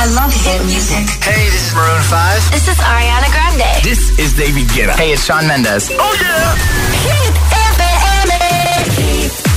I 0.00 0.06
love 0.14 0.32
hit 0.32 0.64
music. 0.64 1.04
Hey, 1.20 1.44
this 1.50 1.68
is 1.68 1.74
Maroon 1.74 2.00
5. 2.00 2.50
This 2.52 2.68
is 2.68 2.78
Ariana 2.78 3.28
Grande. 3.30 3.82
This 3.82 4.18
is 4.18 4.32
David 4.34 4.66
Guetta. 4.68 4.94
Hey, 4.96 5.12
it's 5.12 5.26
Shawn 5.26 5.46
Mendes. 5.46 5.90
Oh, 5.92 6.16
yeah. 6.18 6.56
Hit 7.04 7.36
FM. 7.68 8.32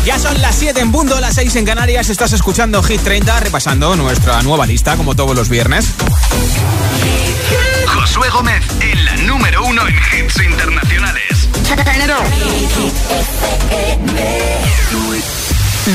Ya 0.04 0.20
son 0.20 0.42
las 0.42 0.56
7 0.56 0.82
en 0.82 0.92
punto, 0.92 1.18
las 1.21 1.36
6 1.36 1.56
en 1.56 1.64
Canarias. 1.66 2.10
Estás 2.10 2.34
escuchando 2.34 2.84
Hit 2.84 3.00
30, 3.02 3.40
repasando 3.40 3.96
nuestra 3.96 4.42
nueva 4.42 4.66
lista, 4.66 4.98
como 4.98 5.16
todos 5.16 5.34
los 5.34 5.48
viernes. 5.48 5.93
Josué 7.88 8.30
Gómez 8.30 8.66
en 8.82 9.05
la 9.05 9.16
número 9.16 9.64
uno 9.64 9.88
en 9.88 9.96
hits 9.96 10.41
internacionales. 10.41 11.48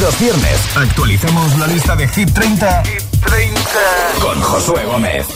Los 0.01 0.19
viernes 0.19 0.61
actualizamos 0.75 1.59
la 1.59 1.67
lista 1.67 1.96
de 1.96 2.09
Hit 2.09 2.33
30, 2.33 2.83
con 4.21 4.41
Josué 4.41 4.85
Gómez. 4.85 5.27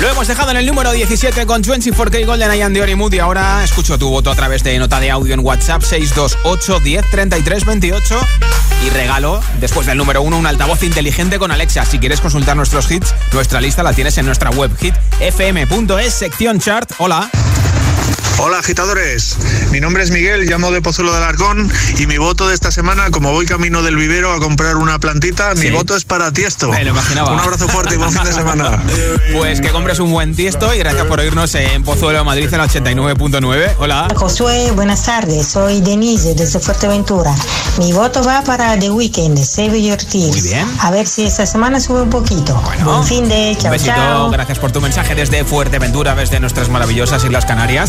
Lo 0.00 0.08
hemos 0.08 0.28
dejado 0.28 0.52
en 0.52 0.58
el 0.58 0.66
número 0.66 0.92
17 0.92 1.44
con 1.46 1.62
24K 1.62 2.24
Golden 2.24 2.52
Eye 2.52 2.62
and 2.62 2.76
y 2.76 2.94
Moody. 2.94 3.18
Ahora 3.18 3.64
escucho 3.64 3.98
tu 3.98 4.08
voto 4.08 4.30
a 4.30 4.36
través 4.36 4.62
de 4.62 4.78
nota 4.78 5.00
de 5.00 5.10
audio 5.10 5.34
en 5.34 5.40
WhatsApp 5.40 5.82
628 5.82 6.80
10 6.80 7.10
33 7.10 7.64
28 7.64 8.20
y 8.86 8.90
regalo, 8.90 9.40
después 9.60 9.86
del 9.86 9.98
número 9.98 10.22
1, 10.22 10.38
un 10.38 10.46
altavoz 10.46 10.82
inteligente 10.84 11.38
con 11.38 11.50
Alexa. 11.50 11.84
Si 11.84 11.98
quieres 11.98 12.20
consultar 12.20 12.56
nuestros 12.56 12.90
hits, 12.90 13.12
nuestra 13.32 13.60
lista 13.60 13.82
la 13.82 13.92
tienes 13.92 14.16
en 14.18 14.26
nuestra 14.26 14.50
web 14.50 14.70
hitfm.es, 14.78 16.14
sección 16.14 16.60
chart. 16.60 16.92
Hola. 16.98 17.28
Hola 18.40 18.58
agitadores, 18.60 19.36
mi 19.72 19.80
nombre 19.80 20.04
es 20.04 20.12
Miguel, 20.12 20.48
llamo 20.48 20.70
de 20.70 20.80
Pozuelo 20.80 21.10
de 21.10 21.18
Alarcón 21.18 21.70
y 21.98 22.06
mi 22.06 22.18
voto 22.18 22.46
de 22.46 22.54
esta 22.54 22.70
semana, 22.70 23.10
como 23.10 23.32
voy 23.32 23.46
camino 23.46 23.82
del 23.82 23.96
vivero 23.96 24.32
a 24.32 24.38
comprar 24.38 24.76
una 24.76 25.00
plantita, 25.00 25.54
mi 25.56 25.70
voto 25.70 25.96
es 25.96 26.04
para 26.04 26.30
Tiesto. 26.32 26.68
Me 26.68 26.84
lo 26.84 26.90
imaginaba. 26.90 27.32
Un 27.32 27.40
abrazo 27.40 27.68
fuerte 27.68 27.94
y 27.96 27.98
buen 27.98 28.12
fin 28.12 28.22
de 28.24 28.32
semana. 28.32 28.82
Pues 29.32 29.60
que 29.60 29.68
compres 29.70 29.98
un 29.98 30.10
buen 30.10 30.34
tiesto 30.34 30.72
y 30.74 30.78
gracias 30.78 31.06
por 31.06 31.20
oírnos 31.20 31.54
en 31.54 31.82
Pozuelo 31.82 32.18
de 32.18 32.24
Madrid 32.24 32.48
en 32.50 32.58
la 32.58 32.66
89.9. 32.66 33.74
Hola. 33.78 34.08
Josué, 34.14 34.70
buenas 34.72 35.04
tardes. 35.04 35.46
Soy 35.46 35.80
Denise 35.80 36.34
desde 36.34 36.58
Fuerteventura. 36.60 37.34
Mi 37.78 37.92
voto 37.92 38.22
va 38.22 38.42
para 38.42 38.78
The 38.78 38.90
Weeknd, 38.90 39.38
Save 39.38 39.82
Your 39.82 39.98
Tears. 39.98 40.28
Muy 40.28 40.40
bien. 40.42 40.66
A 40.80 40.90
ver 40.90 41.06
si 41.06 41.24
esta 41.26 41.46
semana 41.46 41.78
sube 41.78 42.02
un 42.02 42.10
poquito. 42.10 42.54
Bueno. 42.64 42.84
Buen 42.84 43.04
fin 43.04 43.28
de 43.28 43.50
Un 43.50 43.58
chao, 43.58 43.70
besito, 43.70 43.94
chao. 43.94 44.30
gracias 44.30 44.58
por 44.58 44.72
tu 44.72 44.80
mensaje 44.80 45.14
desde 45.14 45.44
Fuerteventura, 45.44 46.14
desde 46.14 46.40
nuestras 46.40 46.68
maravillosas 46.68 47.22
Islas 47.24 47.44
Canarias. 47.44 47.87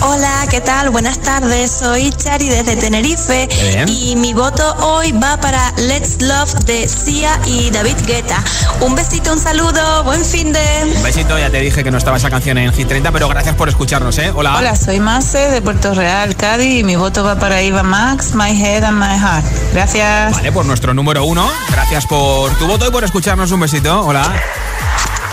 Hola, 0.00 0.46
¿qué 0.48 0.60
tal? 0.60 0.90
Buenas 0.90 1.18
tardes, 1.18 1.72
soy 1.72 2.10
Chari 2.10 2.48
desde 2.48 2.76
Tenerife 2.76 3.48
bien. 3.48 3.88
y 3.88 4.14
mi 4.14 4.32
voto 4.32 4.62
hoy 4.80 5.10
va 5.10 5.36
para 5.38 5.72
Let's 5.76 6.22
Love 6.22 6.54
de 6.66 6.88
Sia 6.88 7.38
y 7.46 7.70
David 7.70 7.96
Guetta. 8.06 8.42
Un 8.80 8.94
besito, 8.94 9.32
un 9.32 9.40
saludo, 9.40 10.04
buen 10.04 10.24
fin 10.24 10.52
de... 10.52 10.92
Un 10.96 11.02
besito, 11.02 11.36
ya 11.36 11.50
te 11.50 11.60
dije 11.60 11.82
que 11.82 11.90
no 11.90 11.98
estaba 11.98 12.16
esa 12.16 12.30
canción 12.30 12.58
en 12.58 12.72
Hit 12.72 12.86
30, 12.86 13.10
pero 13.10 13.28
gracias 13.28 13.56
por 13.56 13.68
escucharnos, 13.68 14.16
¿eh? 14.18 14.32
Hola. 14.34 14.56
Hola, 14.56 14.76
soy 14.76 15.00
Marce 15.00 15.50
de 15.50 15.60
Puerto 15.62 15.92
Real, 15.94 16.36
Cádiz, 16.36 16.80
y 16.80 16.84
mi 16.84 16.94
voto 16.94 17.24
va 17.24 17.36
para 17.36 17.60
Iva 17.62 17.82
Max, 17.82 18.34
My 18.34 18.50
Head 18.50 18.84
and 18.84 18.98
My 18.98 19.18
Heart. 19.18 19.44
Gracias. 19.72 20.32
Vale, 20.34 20.52
por 20.52 20.64
nuestro 20.64 20.94
número 20.94 21.24
uno. 21.24 21.50
Gracias 21.70 22.06
por 22.06 22.56
tu 22.58 22.68
voto 22.68 22.86
y 22.86 22.90
por 22.90 23.02
escucharnos. 23.02 23.50
Un 23.50 23.60
besito. 23.60 24.00
Hola. 24.06 24.32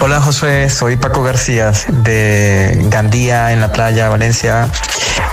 Hola 0.01 0.21
Josué, 0.21 0.69
soy 0.69 0.97
Paco 0.97 1.23
García 1.23 1.71
de 1.87 2.85
Gandía 2.89 3.53
en 3.53 3.61
la 3.61 3.71
playa, 3.71 4.09
Valencia. 4.09 4.69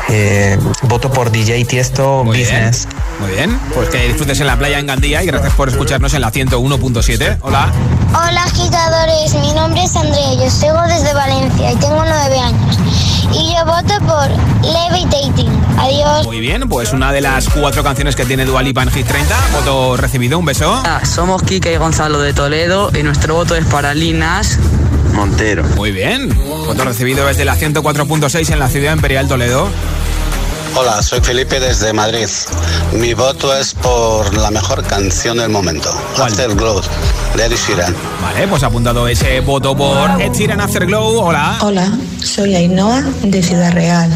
Eh, 0.09 0.59
voto 0.83 1.11
por 1.11 1.31
DJ 1.33 1.65
Tiesto 1.65 2.23
Muy 2.25 2.39
bien. 2.39 2.49
Business. 2.49 2.89
Muy 3.19 3.31
bien. 3.31 3.59
Pues 3.75 3.89
que 3.89 4.07
disfrutes 4.07 4.41
en 4.41 4.47
la 4.47 4.57
playa 4.57 4.79
en 4.79 4.87
Gandía 4.87 5.23
y 5.23 5.27
gracias 5.27 5.53
por 5.55 5.69
escucharnos 5.69 6.15
en 6.15 6.21
la 6.21 6.31
101.7. 6.31 7.39
Hola. 7.41 7.73
Hola 8.11 8.45
agitadores, 8.45 9.35
mi 9.35 9.53
nombre 9.53 9.83
es 9.83 9.97
Andrea, 9.97 10.35
yo 10.35 10.51
sigo 10.51 10.81
desde 10.87 11.13
Valencia 11.13 11.73
y 11.73 11.77
tengo 11.77 12.05
nueve 12.05 12.39
años. 12.39 12.79
Y 13.33 13.55
yo 13.55 13.65
voto 13.65 13.99
por 14.07 14.29
Levitating. 14.63 15.32
Muy 16.33 16.41
bien, 16.41 16.67
pues 16.67 16.95
una 16.95 17.13
de 17.13 17.21
las 17.21 17.47
cuatro 17.51 17.85
canciones 17.85 18.17
que 18.17 18.25
tiene 18.25 18.47
Dualipa 18.47 18.83
en 18.83 18.91
Hit 18.91 19.07
30. 19.07 19.37
Voto 19.53 19.99
recibido. 19.99 20.39
Un 20.39 20.47
beso. 20.47 20.81
Hola, 20.81 21.05
somos 21.05 21.43
Kika 21.43 21.71
y 21.71 21.77
Gonzalo 21.77 22.23
de 22.23 22.33
Toledo 22.33 22.91
y 22.99 23.03
nuestro 23.03 23.35
voto 23.35 23.55
es 23.55 23.67
para 23.67 23.93
Linas. 23.93 24.59
Montero. 25.13 25.63
Muy 25.77 25.93
bien. 25.93 26.35
Voto 26.43 26.85
recibido 26.85 27.27
desde 27.27 27.45
la 27.45 27.55
104.6 27.55 28.51
en 28.51 28.59
la 28.59 28.71
ciudad 28.71 28.95
imperial 28.95 29.29
Toledo. 29.29 29.69
Hola, 30.75 31.03
soy 31.03 31.21
Felipe 31.21 31.61
desde 31.61 31.93
Madrid. 31.93 32.27
Mi 32.95 33.13
voto 33.13 33.55
es 33.55 33.75
por 33.75 34.35
la 34.35 34.51
mejor 34.51 34.83
canción 34.85 35.37
del 35.37 35.51
momento, 35.51 35.91
Afterglow, 36.17 36.81
de 37.37 37.45
Ed 37.45 37.53
Sheeran. 37.53 37.95
Vale, 38.23 38.49
pues 38.49 38.63
ha 38.63 38.69
apuntado 38.69 39.07
ese 39.07 39.41
voto 39.41 39.77
por 39.77 40.19
Ed 40.19 40.33
Sheeran 40.33 40.63
Afterglow. 40.63 41.27
Hola. 41.27 41.59
Hola, 41.61 41.93
soy 42.25 42.55
Ainhoa 42.55 43.03
de 43.23 43.43
Ciudad 43.43 43.73
Real. 43.73 44.11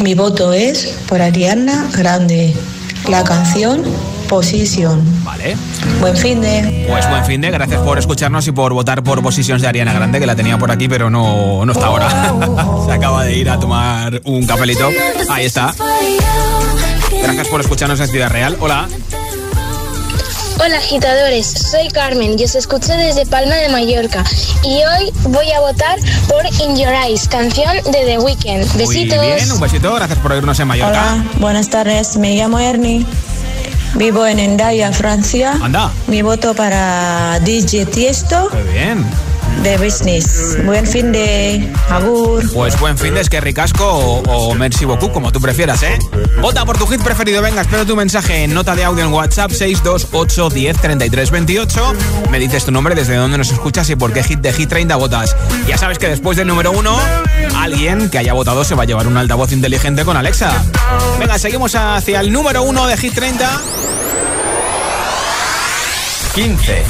Mi 0.00 0.14
voto 0.14 0.52
es 0.52 0.96
por 1.08 1.20
Ariana 1.20 1.88
Grande. 1.92 2.54
La 3.08 3.22
canción 3.22 3.82
Position. 4.28 5.02
Vale. 5.24 5.56
Buen 6.00 6.16
fin 6.16 6.40
de. 6.40 6.86
Pues 6.88 7.08
buen 7.10 7.24
fin 7.24 7.40
de, 7.40 7.50
gracias 7.50 7.80
por 7.82 7.98
escucharnos 7.98 8.46
y 8.46 8.52
por 8.52 8.72
votar 8.72 9.02
por 9.02 9.22
Positions 9.22 9.60
de 9.60 9.68
Ariana 9.68 9.92
Grande, 9.92 10.20
que 10.20 10.26
la 10.26 10.36
tenía 10.36 10.56
por 10.56 10.70
aquí, 10.70 10.88
pero 10.88 11.10
no, 11.10 11.66
no 11.66 11.72
está 11.72 11.86
ahora. 11.86 12.08
Se 12.86 12.92
acaba 12.92 13.24
de 13.24 13.36
ir 13.36 13.50
a 13.50 13.58
tomar 13.58 14.22
un 14.24 14.46
cafelito. 14.46 14.88
Ahí 15.28 15.46
está. 15.46 15.74
Gracias 17.22 17.48
por 17.48 17.60
escucharnos 17.60 18.00
en 18.00 18.08
Ciudad 18.08 18.30
Real. 18.30 18.56
Hola. 18.60 18.88
Hola 20.62 20.76
agitadores, 20.76 21.46
soy 21.46 21.88
Carmen 21.88 22.38
y 22.38 22.44
os 22.44 22.54
escucho 22.54 22.92
desde 22.92 23.24
Palma 23.24 23.54
de 23.54 23.70
Mallorca. 23.70 24.22
Y 24.62 24.74
hoy 24.74 25.10
voy 25.22 25.50
a 25.52 25.60
votar 25.60 25.98
por 26.28 26.44
In 26.60 26.76
Your 26.76 26.92
Eyes, 26.92 27.26
canción 27.28 27.74
de 27.84 28.04
The 28.04 28.18
Weeknd. 28.18 28.66
Muy 28.74 28.86
Besitos. 28.86 29.20
bien, 29.22 29.52
un 29.52 29.58
besito. 29.58 29.94
Gracias 29.94 30.18
por 30.18 30.32
oírnos 30.32 30.60
en 30.60 30.68
Mallorca. 30.68 31.14
Hola, 31.14 31.24
buenas 31.38 31.70
tardes. 31.70 32.18
Me 32.18 32.36
llamo 32.36 32.58
Ernie. 32.58 33.06
Vivo 33.94 34.26
en 34.26 34.38
Endaya, 34.38 34.92
Francia. 34.92 35.58
Anda. 35.62 35.90
Mi 36.08 36.20
voto 36.20 36.54
para 36.54 37.40
DJ 37.40 37.86
Tiesto 37.86 38.50
Muy 38.52 38.62
bien. 38.70 39.06
De 39.62 39.76
Business. 39.78 40.56
Buen 40.64 40.86
fin 40.86 41.12
de. 41.12 41.68
Agur. 41.90 42.50
Pues 42.52 42.78
buen 42.80 42.96
fin 42.96 43.14
de 43.14 43.20
que 43.20 43.40
ricasco 43.40 43.84
o, 43.84 44.22
o 44.22 44.54
merci 44.54 44.84
beaucoup, 44.84 45.12
como 45.12 45.30
tú 45.30 45.40
prefieras, 45.40 45.82
¿eh? 45.82 45.98
Vota 46.40 46.64
por 46.64 46.78
tu 46.78 46.86
hit 46.86 47.02
preferido. 47.02 47.42
Venga, 47.42 47.60
espero 47.62 47.84
tu 47.86 47.94
mensaje 47.96 48.44
en 48.44 48.54
nota 48.54 48.74
de 48.74 48.84
audio 48.84 49.04
en 49.04 49.12
WhatsApp 49.12 49.50
628 49.50 50.48
10 50.50 50.80
33 50.80 51.30
28. 51.30 51.92
Me 52.30 52.38
dices 52.38 52.64
tu 52.64 52.70
nombre, 52.72 52.94
desde 52.94 53.16
dónde 53.16 53.38
nos 53.38 53.50
escuchas 53.52 53.88
y 53.90 53.96
por 53.96 54.12
qué 54.12 54.22
hit 54.22 54.40
de 54.40 54.52
Hit 54.52 54.68
30 54.68 54.96
votas. 54.96 55.36
Ya 55.68 55.76
sabes 55.76 55.98
que 55.98 56.08
después 56.08 56.36
del 56.36 56.48
número 56.48 56.72
uno, 56.72 56.98
alguien 57.56 58.10
que 58.10 58.18
haya 58.18 58.32
votado 58.32 58.64
se 58.64 58.74
va 58.74 58.84
a 58.84 58.86
llevar 58.86 59.06
un 59.06 59.16
altavoz 59.16 59.52
inteligente 59.52 60.04
con 60.04 60.16
Alexa. 60.16 60.50
Venga, 61.18 61.38
seguimos 61.38 61.74
hacia 61.74 62.20
el 62.20 62.32
número 62.32 62.62
uno 62.62 62.86
de 62.86 62.96
Hit 62.96 63.14
30. 63.14 63.60
15. 66.34 66.84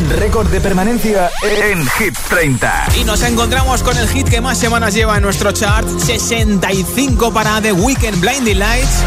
Récord 0.00 0.48
de 0.48 0.60
permanencia 0.60 1.30
en 1.42 1.86
Hit 1.86 2.16
30. 2.28 2.86
Y 3.00 3.04
nos 3.04 3.22
encontramos 3.22 3.82
con 3.82 3.96
el 3.96 4.08
hit 4.08 4.28
que 4.28 4.40
más 4.40 4.58
semanas 4.58 4.94
lleva 4.94 5.16
en 5.16 5.22
nuestro 5.22 5.52
chart, 5.52 5.86
65 6.00 7.32
para 7.32 7.60
The 7.60 7.72
Weekend 7.72 8.20
Blinding 8.20 8.58
Lights, 8.58 9.02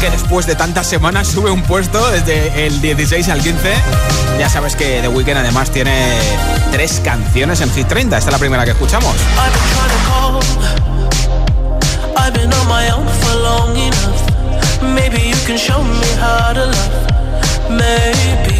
que 0.00 0.10
después 0.10 0.46
de 0.46 0.54
tantas 0.54 0.86
semanas 0.86 1.28
sube 1.34 1.50
un 1.50 1.62
puesto 1.62 2.10
desde 2.10 2.66
el 2.66 2.80
16 2.80 3.28
al 3.28 3.40
15. 3.40 3.74
Ya 4.38 4.48
sabes 4.48 4.76
que 4.76 5.00
The 5.00 5.08
Weekend 5.08 5.38
además 5.38 5.70
tiene 5.70 6.16
tres 6.70 7.00
canciones 7.04 7.60
en 7.60 7.70
Hit 7.72 7.88
30, 7.88 8.18
esta 8.18 8.30
es 8.30 8.32
la 8.32 8.38
primera 8.38 8.64
que 8.64 8.70
escuchamos. 8.70 9.14
I've 18.22 18.59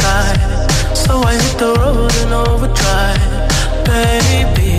sky. 0.00 0.94
So 0.94 1.12
I 1.30 1.34
hit 1.42 1.56
the 1.58 1.72
road 1.80 2.12
and 2.22 2.32
overdrive, 2.32 3.32
baby. 3.90 4.74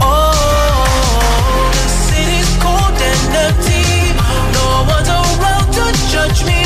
Oh, 0.00 1.70
the 1.76 1.86
city's 2.06 2.50
cold 2.64 2.98
and 3.10 3.22
empty. 3.46 3.86
No 4.56 4.66
one's 4.94 5.10
around 5.18 5.68
to 5.76 5.84
judge 6.12 6.40
me. 6.50 6.62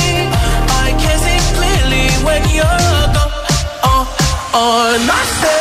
I 0.85 0.89
can 1.03 1.17
see 1.25 1.41
clearly 1.57 2.07
when 2.27 2.43
you're 2.57 3.07
gone. 3.17 3.35
Oh, 3.91 4.05
oh 4.55 4.95
on 4.95 5.07
myself. 5.07 5.56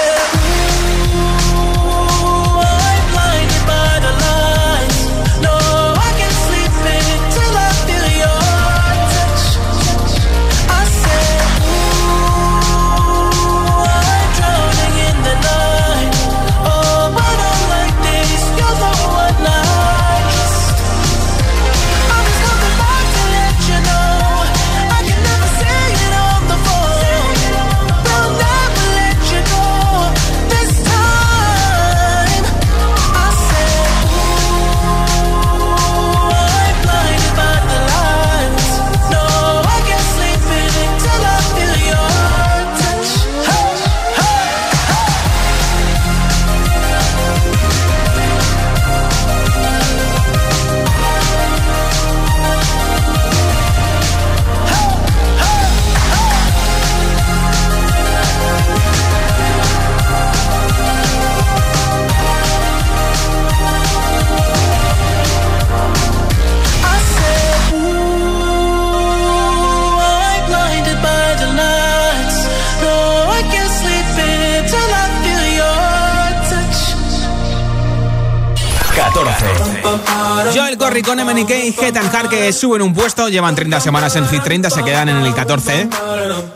Con 81.06 81.24
MNK 81.24 81.50
y 81.52 81.76
Head 81.80 81.98
and 81.98 82.12
Heart 82.12 82.30
que 82.30 82.52
suben 82.52 82.82
un 82.82 82.94
puesto, 82.94 83.30
llevan 83.30 83.56
30 83.56 83.80
semanas 83.80 84.16
en 84.16 84.28
Hit 84.28 84.44
30, 84.44 84.70
se 84.70 84.84
quedan 84.84 85.10
en 85.10 85.18
el 85.18 85.34
14. 85.34 85.82
¿eh? 85.82 85.90
Oh 85.92 86.54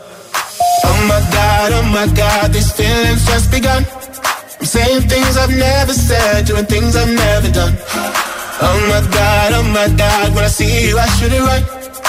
my 1.04 1.20
god, 1.30 1.72
oh 1.72 1.82
my 1.84 2.06
god, 2.14 2.50
these 2.52 2.72
feelings 2.72 3.24
just 3.26 3.50
begun. 3.50 3.86
I'm 4.60 4.66
saying 4.66 5.08
things 5.08 5.36
I've 5.36 5.54
never 5.54 5.94
said, 5.94 6.46
doing 6.46 6.66
things 6.66 6.96
I've 6.96 7.08
never 7.08 7.48
done. 7.52 7.76
Oh 8.60 8.78
my 8.88 9.00
god, 9.10 9.52
oh 9.54 9.62
my 9.62 9.88
god, 9.96 10.34
when 10.34 10.44
I 10.44 10.48
see 10.48 10.88
you, 10.88 10.98
I 10.98 11.06
should 11.18 11.32
it 11.32 11.42
right. 11.42 11.64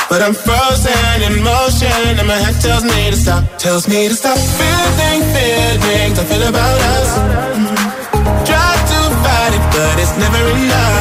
But 0.10 0.22
I'm 0.22 0.34
frozen 0.34 1.22
in 1.22 1.44
motion, 1.44 2.20
and 2.20 2.28
my 2.28 2.38
head 2.38 2.60
tells 2.60 2.84
me 2.84 3.12
to 3.12 3.18
stop, 3.18 3.44
tells 3.58 3.88
me 3.88 4.10
to 4.10 4.16
stop. 4.16 4.38
Feeling, 4.38 5.22
feelings 5.34 6.20
I 6.20 6.24
feel 6.26 6.48
about 6.50 6.82
us. 6.98 7.10
Try 8.50 8.72
to 8.92 9.00
fight 9.24 9.54
it, 9.54 9.64
but 9.72 10.00
it's 10.02 10.18
never 10.18 10.42
enough. 10.58 11.01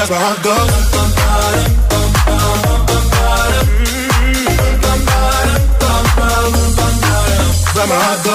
Goes. 0.00 0.08
But 7.74 7.86
my 7.86 7.94
heart 7.94 8.24
goes. 8.24 8.29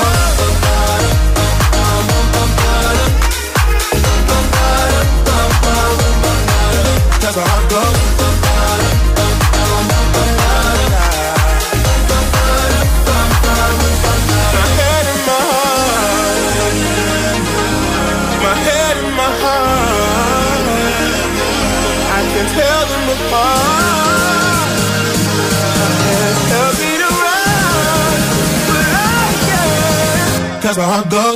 My 30.95 31.01
heart 31.01 31.34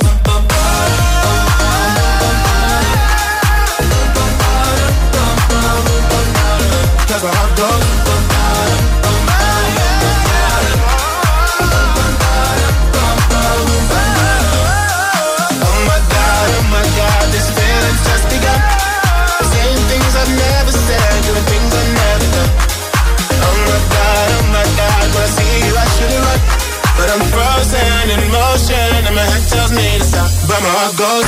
goes. 30.96 31.24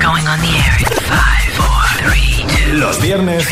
Going 0.00 0.26
on 0.26 0.40
the 0.40 0.48
air 0.48 0.76
in 0.78 0.86
5, 0.86 1.56
4, 1.56 2.10
3, 2.10 2.46
2. 2.70 2.78
Los 2.78 3.00
viernes 3.00 3.46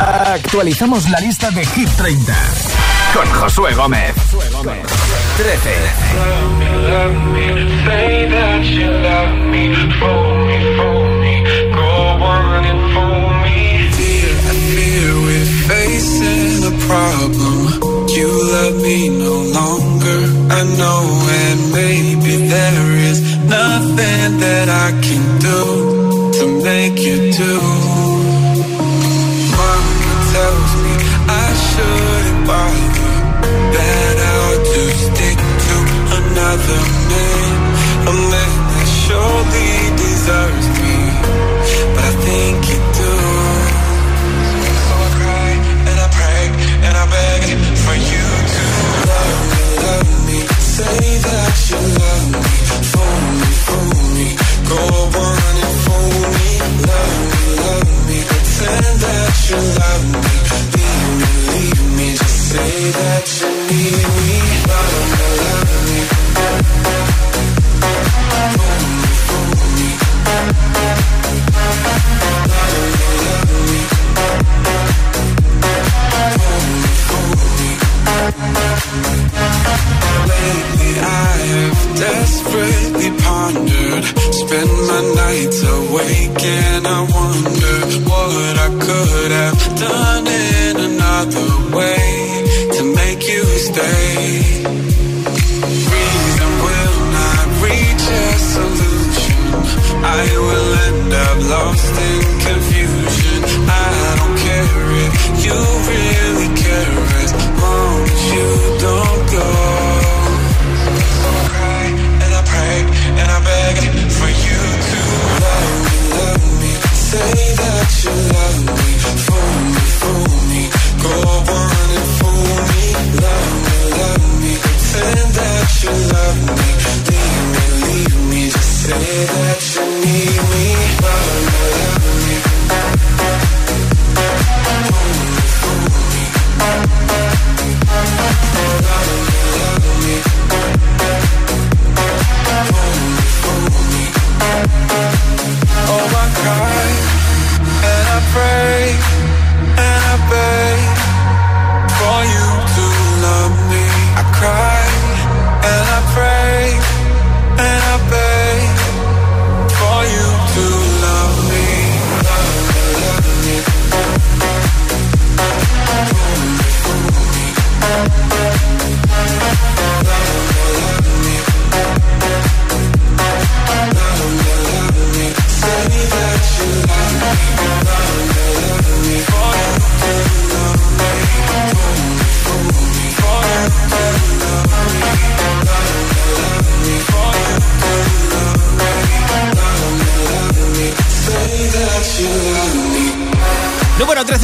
actualizamos 0.00 1.08
la 1.10 1.20
lista 1.20 1.50
de 1.50 1.64
Hit 1.66 1.88
30 1.96 2.34
con 3.14 3.26
Josué 3.32 3.74
Gómez. 3.74 4.14
13. 5.36 5.70
Love 6.88 7.14
me, 7.32 7.46
say 7.84 8.28
that 8.28 8.64
you 8.64 8.90
love 8.90 9.34
me, 9.50 9.74
fool 9.98 10.46
me, 10.46 10.58
fool 10.76 11.08
me, 11.20 11.34
go 11.72 12.24
on 12.24 12.64
and 12.64 12.80
fool 12.94 13.28
me. 13.42 13.90
Fear, 13.92 14.30
I 14.30 14.54
fear 14.68 15.10
we're 15.26 15.52
facing 15.68 16.64
a 16.64 16.74
problem. 16.86 17.58
You 18.08 18.28
love 18.52 18.76
me 18.82 19.08
no 19.10 19.34
longer, 19.58 20.20
I 20.50 20.62
know, 20.76 21.02
and 21.28 21.72
maybe 21.72 22.48
there 22.48 22.92
is 23.10 23.36
nothing 23.46 23.87
that 23.98 24.68
I 24.68 24.88
can 25.06 25.24
do 25.38 25.60
to 26.38 26.44
make 26.62 26.98
you 26.98 27.32
do. 27.32 27.54
Mama 29.58 30.12
tells 30.34 30.72
me 30.84 30.94
I 31.26 31.48
shouldn't 31.68 32.42
bother, 32.46 33.12
that 33.74 34.16
I'll 34.32 34.60
just 34.74 35.00
stick 35.08 35.38
to 35.66 35.76
another 36.20 36.80
man, 37.10 37.52
a 38.06 38.14
man 38.32 38.54
that 38.72 38.88
surely 39.02 39.72
deserves 40.02 40.57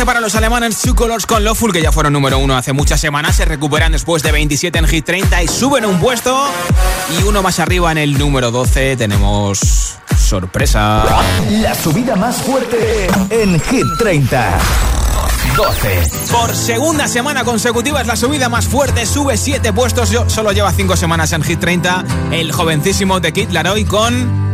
para 0.07 0.21
los 0.21 0.35
alemanes 0.35 0.81
Two 0.81 0.95
Colors 0.95 1.27
con 1.27 1.45
Lawful, 1.45 1.71
que 1.71 1.83
ya 1.83 1.93
fueron 1.93 2.15
número 2.15 2.39
uno 2.39 2.57
hace 2.57 2.73
muchas 2.73 2.99
semanas. 3.01 3.37
Se 3.37 3.45
recuperan 3.45 3.93
después 3.93 4.23
de 4.23 4.33
27 4.33 4.79
en 4.79 4.89
Hit 4.89 5.05
30 5.05 5.43
y 5.43 5.49
suben 5.49 5.85
un 5.85 6.01
puesto. 6.01 6.49
Y 7.19 7.23
uno 7.23 7.43
más 7.43 7.61
arriba 7.61 7.93
en 7.93 7.99
el 7.99 8.19
número 8.19 8.51
12 8.51 8.97
tenemos 8.97 9.99
sorpresa. 10.19 11.05
La 11.51 11.75
subida 11.75 12.17
más 12.17 12.37
fuerte 12.37 13.09
en 13.29 13.61
Hit 13.61 13.85
30. 13.99 14.59
12. 15.55 16.03
Por 16.33 16.55
segunda 16.55 17.07
semana 17.07 17.45
consecutiva 17.45 18.01
es 18.01 18.07
la 18.07 18.17
subida 18.17 18.49
más 18.49 18.67
fuerte, 18.67 19.05
sube 19.05 19.37
7 19.37 19.73
puestos, 19.75 20.11
solo 20.29 20.53
lleva 20.53 20.73
5 20.73 20.97
semanas 20.97 21.33
en 21.33 21.43
Hit 21.43 21.61
30, 21.61 22.05
el 22.33 22.53
jovencísimo 22.53 23.21
de 23.21 23.33
Kid 23.33 23.51
Laroi 23.51 23.85
con 23.85 24.54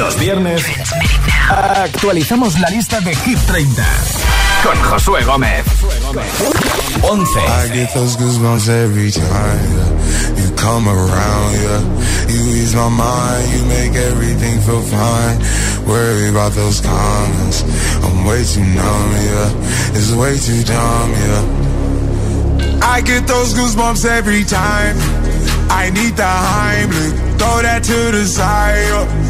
Los 0.00 0.18
viernes 0.18 0.62
actualizamos 1.50 2.58
la 2.58 2.70
lista 2.70 3.00
de 3.00 3.14
Hit 3.14 3.38
30 3.46 3.84
con 4.64 4.82
Josué 4.82 5.22
Gómez. 5.24 5.62
11. 7.02 7.38
I 7.38 7.68
get 7.68 7.92
those 7.92 8.16
goosebumps 8.16 8.70
every 8.70 9.10
time 9.10 9.26
yeah. 9.26 10.42
you 10.42 10.50
come 10.56 10.88
around. 10.88 11.52
Yeah, 11.52 12.32
you 12.32 12.40
ease 12.48 12.74
my 12.74 12.88
mind, 12.88 13.52
you 13.52 13.62
make 13.66 13.94
everything 13.94 14.58
feel 14.62 14.80
fine. 14.80 15.38
Worry 15.86 16.30
about 16.30 16.52
those 16.54 16.80
comments. 16.80 17.62
I'm 18.02 18.24
way 18.24 18.42
too 18.42 18.64
numb. 18.64 19.12
Yeah, 19.12 19.52
it's 19.94 20.12
way 20.14 20.38
too 20.38 20.64
dumb. 20.64 21.10
Yeah. 21.12 22.80
I 22.82 23.02
get 23.02 23.26
those 23.26 23.52
goosebumps 23.52 24.06
every 24.06 24.44
time. 24.44 24.96
I 25.68 25.90
need 25.90 26.16
the 26.16 26.22
Heimlich, 26.22 27.38
throw 27.38 27.60
that 27.60 27.84
to 27.84 28.10
the 28.12 28.24
side. 28.24 28.78
Yeah. 28.78 29.29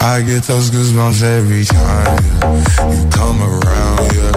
I 0.00 0.22
get 0.22 0.42
those 0.44 0.70
goosebumps 0.70 1.22
every 1.22 1.64
time 1.64 2.22
yeah. 2.40 2.92
you 2.92 3.08
come 3.10 3.42
around, 3.42 4.14
yeah. 4.14 4.36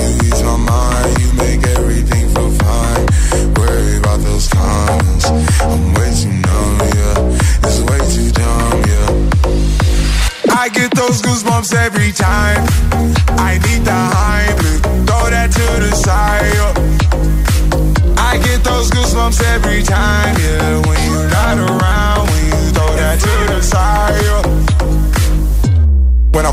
You 0.00 0.16
ease 0.24 0.42
my 0.42 0.56
mind, 0.56 1.20
you 1.20 1.32
make 1.34 1.62
everything 1.78 2.28
feel 2.34 2.50
fine. 2.50 3.06
Worry 3.54 3.98
about 3.98 4.20
those 4.20 4.48
comments. 4.48 5.26
I'm 5.60 5.94
way 5.94 6.10
too 6.14 6.32
numb, 6.32 6.78
yeah. 6.98 7.66
It's 7.66 7.80
way 7.88 8.00
too 8.14 8.30
dumb, 8.32 8.82
yeah. 8.90 10.56
I 10.56 10.68
get 10.68 10.94
those 10.94 11.22
goosebumps 11.22 11.74
every 11.74 12.12
time. 12.12 12.66
I 13.38 13.58
need 13.64 13.84
the 13.84 14.19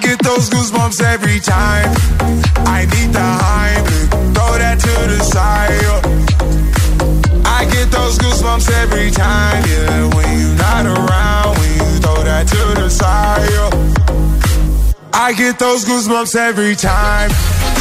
get 0.00 0.18
those 0.22 0.50
goosebumps 0.50 1.02
every 1.02 1.40
time. 1.40 1.90
I 2.66 2.86
need 2.92 3.12
the 3.12 3.28
Heimlich, 3.42 4.34
throw 4.34 4.58
that 4.58 4.78
to 4.80 4.94
the 5.12 5.20
side. 5.24 5.68
I 7.44 7.64
get 7.64 7.90
those 7.90 8.18
goosebumps 8.18 8.70
every 8.82 9.10
time, 9.10 9.64
yeah. 9.68 10.14
When 10.14 10.28
you're 10.40 10.56
not 10.56 10.86
around, 10.86 11.58
when 11.58 11.72
you 11.74 11.98
throw 12.00 12.22
that 12.24 12.46
to 12.48 12.80
the 12.80 12.88
side. 12.88 13.48
I 15.12 15.32
get 15.32 15.58
those 15.58 15.84
goosebumps 15.84 16.36
every 16.36 16.76
time. 16.76 17.30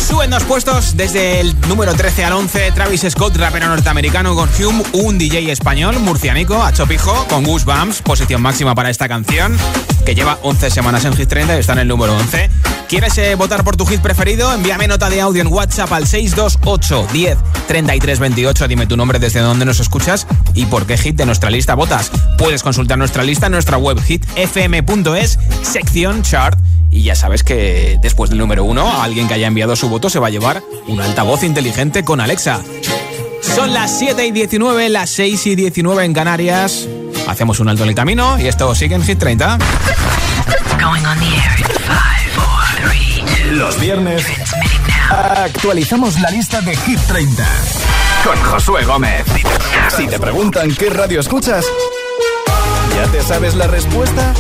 Suben 0.08 0.30
dos 0.30 0.44
puestos 0.46 0.96
desde 0.96 1.42
el 1.42 1.60
número 1.68 1.94
13 1.94 2.24
al 2.24 2.32
11 2.32 2.72
Travis 2.72 3.06
Scott, 3.10 3.36
rapero 3.36 3.68
norteamericano 3.68 4.36
con 4.36 4.50
Hume, 4.58 4.82
un 4.94 5.18
DJ 5.18 5.52
español 5.52 6.00
murcianico, 6.00 6.66
Chopijo, 6.72 7.28
con 7.28 7.44
Goosebumps, 7.44 8.04
posición 8.04 8.42
máxima 8.42 8.74
para 8.74 8.90
esta 8.90 9.10
canción, 9.10 9.58
que 10.06 10.16
lleva 10.16 10.40
11 10.44 10.70
semanas 10.70 11.04
en 11.04 11.14
Hit 11.14 11.28
30 11.28 11.58
y 11.58 11.60
está 11.60 11.74
en 11.74 11.80
el 11.80 11.90
número 11.90 12.16
11. 12.16 12.50
¿Quieres 12.88 13.18
eh, 13.18 13.36
votar 13.36 13.66
por 13.66 13.76
tu 13.76 13.86
hit 13.86 14.00
preferido? 14.00 14.54
Envíame 14.54 14.88
nota 14.88 15.10
de 15.10 15.20
audio 15.20 15.42
en 15.42 15.48
WhatsApp 15.48 15.92
al 15.92 16.08
628 16.08 17.08
10 17.12 17.38
33 17.68 18.20
28. 18.20 18.68
Dime 18.70 18.88
tu 18.88 18.96
nombre, 18.96 19.20
desde 19.20 19.42
dónde 19.42 19.66
nos 19.66 19.82
escuchas 19.82 20.26
y 20.54 20.68
por 20.68 20.86
qué 20.86 20.98
hit 20.98 21.18
de 21.18 21.26
nuestra 21.26 21.50
lista 21.50 21.76
votas. 21.76 22.12
Puedes 22.38 22.64
consultar 22.64 22.98
nuestra 22.98 23.24
lista 23.24 23.48
en 23.48 23.52
nuestra 23.52 23.78
web 23.78 24.02
hitfm.es, 24.02 25.38
sección 25.64 26.22
chart. 26.22 26.58
Y 26.98 27.04
ya 27.04 27.14
sabes 27.14 27.44
que 27.44 28.00
después 28.02 28.32
del 28.32 28.40
número 28.40 28.64
uno, 28.64 29.04
alguien 29.04 29.28
que 29.28 29.36
haya 29.36 29.46
enviado 29.46 29.76
su 29.76 29.88
voto 29.88 30.10
se 30.10 30.18
va 30.18 30.28
a 30.28 30.30
llevar 30.32 30.64
un 30.88 31.00
altavoz 31.00 31.44
inteligente 31.44 32.04
con 32.04 32.20
Alexa. 32.20 32.62
Son 33.40 33.72
las 33.72 34.00
7 34.00 34.26
y 34.26 34.32
19, 34.32 34.90
las 34.90 35.12
6 35.12 35.46
y 35.46 35.56
19 35.56 36.06
en 36.06 36.14
Canarias. 36.16 36.88
Hacemos 37.28 37.60
un 37.60 37.70
alto 37.70 37.84
en 37.84 37.90
el 37.90 37.96
camino 37.96 38.40
y 38.40 38.48
esto 38.48 38.74
sigue 38.74 38.96
en 38.96 39.04
Hit 39.04 39.20
30. 39.20 39.60
Going 40.82 41.06
on 41.06 41.20
the 41.20 41.26
air 41.28 41.60
in 41.60 41.66
five, 41.86 42.32
four, 42.34 42.90
three, 42.90 43.24
two. 43.44 43.52
Los 43.52 43.80
viernes 43.80 44.26
actualizamos 45.12 46.20
la 46.20 46.32
lista 46.32 46.62
de 46.62 46.76
Hit 46.78 47.00
30 47.02 47.48
con 48.24 48.42
Josué 48.42 48.86
Gómez. 48.86 49.24
Si 49.96 50.08
te 50.08 50.18
preguntan 50.18 50.74
qué 50.74 50.90
radio 50.90 51.20
escuchas, 51.20 51.64
¿ya 52.96 53.12
te 53.12 53.22
sabes 53.22 53.54
la 53.54 53.68
respuesta? 53.68 54.34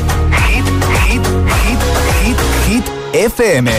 FM. 3.17 3.71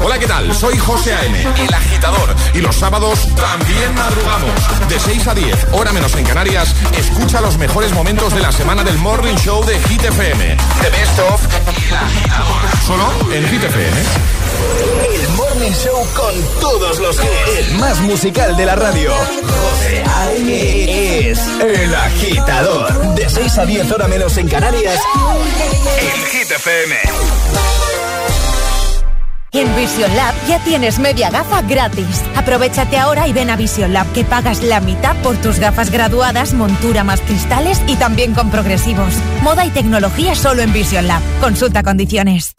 Hola, 0.00 0.18
¿qué 0.18 0.26
tal? 0.26 0.54
Soy 0.54 0.78
José 0.78 1.12
A.M., 1.12 1.42
el 1.42 1.74
agitador. 1.74 2.34
Y 2.54 2.60
los 2.60 2.76
sábados 2.76 3.28
también 3.34 3.92
madrugamos. 3.94 4.88
De 4.88 5.00
6 5.00 5.26
a 5.26 5.34
10, 5.34 5.66
hora 5.72 5.92
menos 5.92 6.14
en 6.14 6.24
Canarias, 6.24 6.74
escucha 6.96 7.40
los 7.40 7.58
mejores 7.58 7.92
momentos 7.92 8.32
de 8.32 8.40
la 8.40 8.52
semana 8.52 8.84
del 8.84 8.98
Morning 8.98 9.34
Show 9.34 9.64
de 9.64 9.80
Hit 9.80 10.04
FM. 10.04 10.56
The 10.80 10.90
Best 10.90 11.18
of 11.18 11.40
El 11.66 11.96
Agitador. 11.96 12.62
Solo 12.86 13.34
en 13.34 13.48
Hit 13.48 13.64
FM. 13.64 13.96
El 15.12 15.28
Morning 15.30 15.72
Show 15.72 16.06
con 16.14 16.60
todos 16.60 17.00
los 17.00 17.16
hits. 17.16 17.58
El 17.58 17.78
más 17.78 18.00
musical 18.00 18.56
de 18.56 18.64
la 18.64 18.76
radio. 18.76 19.12
José 19.12 20.04
A.M. 20.06 21.30
es 21.30 21.40
El 21.60 21.94
Agitador. 21.94 23.14
De 23.16 23.28
6 23.28 23.58
a 23.58 23.66
10, 23.66 23.90
hora 23.90 24.06
menos 24.06 24.36
en 24.36 24.48
Canarias. 24.48 25.00
En 25.98 26.26
Hit 26.26 26.50
FM. 26.52 27.79
En 29.52 29.74
Vision 29.74 30.14
Lab 30.14 30.32
ya 30.46 30.62
tienes 30.62 31.00
media 31.00 31.28
gafa 31.28 31.62
gratis. 31.62 32.22
Aprovechate 32.36 32.98
ahora 32.98 33.26
y 33.26 33.32
ven 33.32 33.50
a 33.50 33.56
Vision 33.56 33.92
Lab 33.92 34.06
que 34.12 34.24
pagas 34.24 34.62
la 34.62 34.80
mitad 34.80 35.16
por 35.22 35.36
tus 35.38 35.58
gafas 35.58 35.90
graduadas, 35.90 36.54
montura 36.54 37.02
más 37.02 37.20
cristales 37.20 37.82
y 37.88 37.96
también 37.96 38.32
con 38.32 38.50
progresivos. 38.50 39.12
Moda 39.42 39.66
y 39.66 39.70
tecnología 39.70 40.36
solo 40.36 40.62
en 40.62 40.72
Vision 40.72 41.08
Lab. 41.08 41.20
Consulta 41.40 41.82
condiciones. 41.82 42.52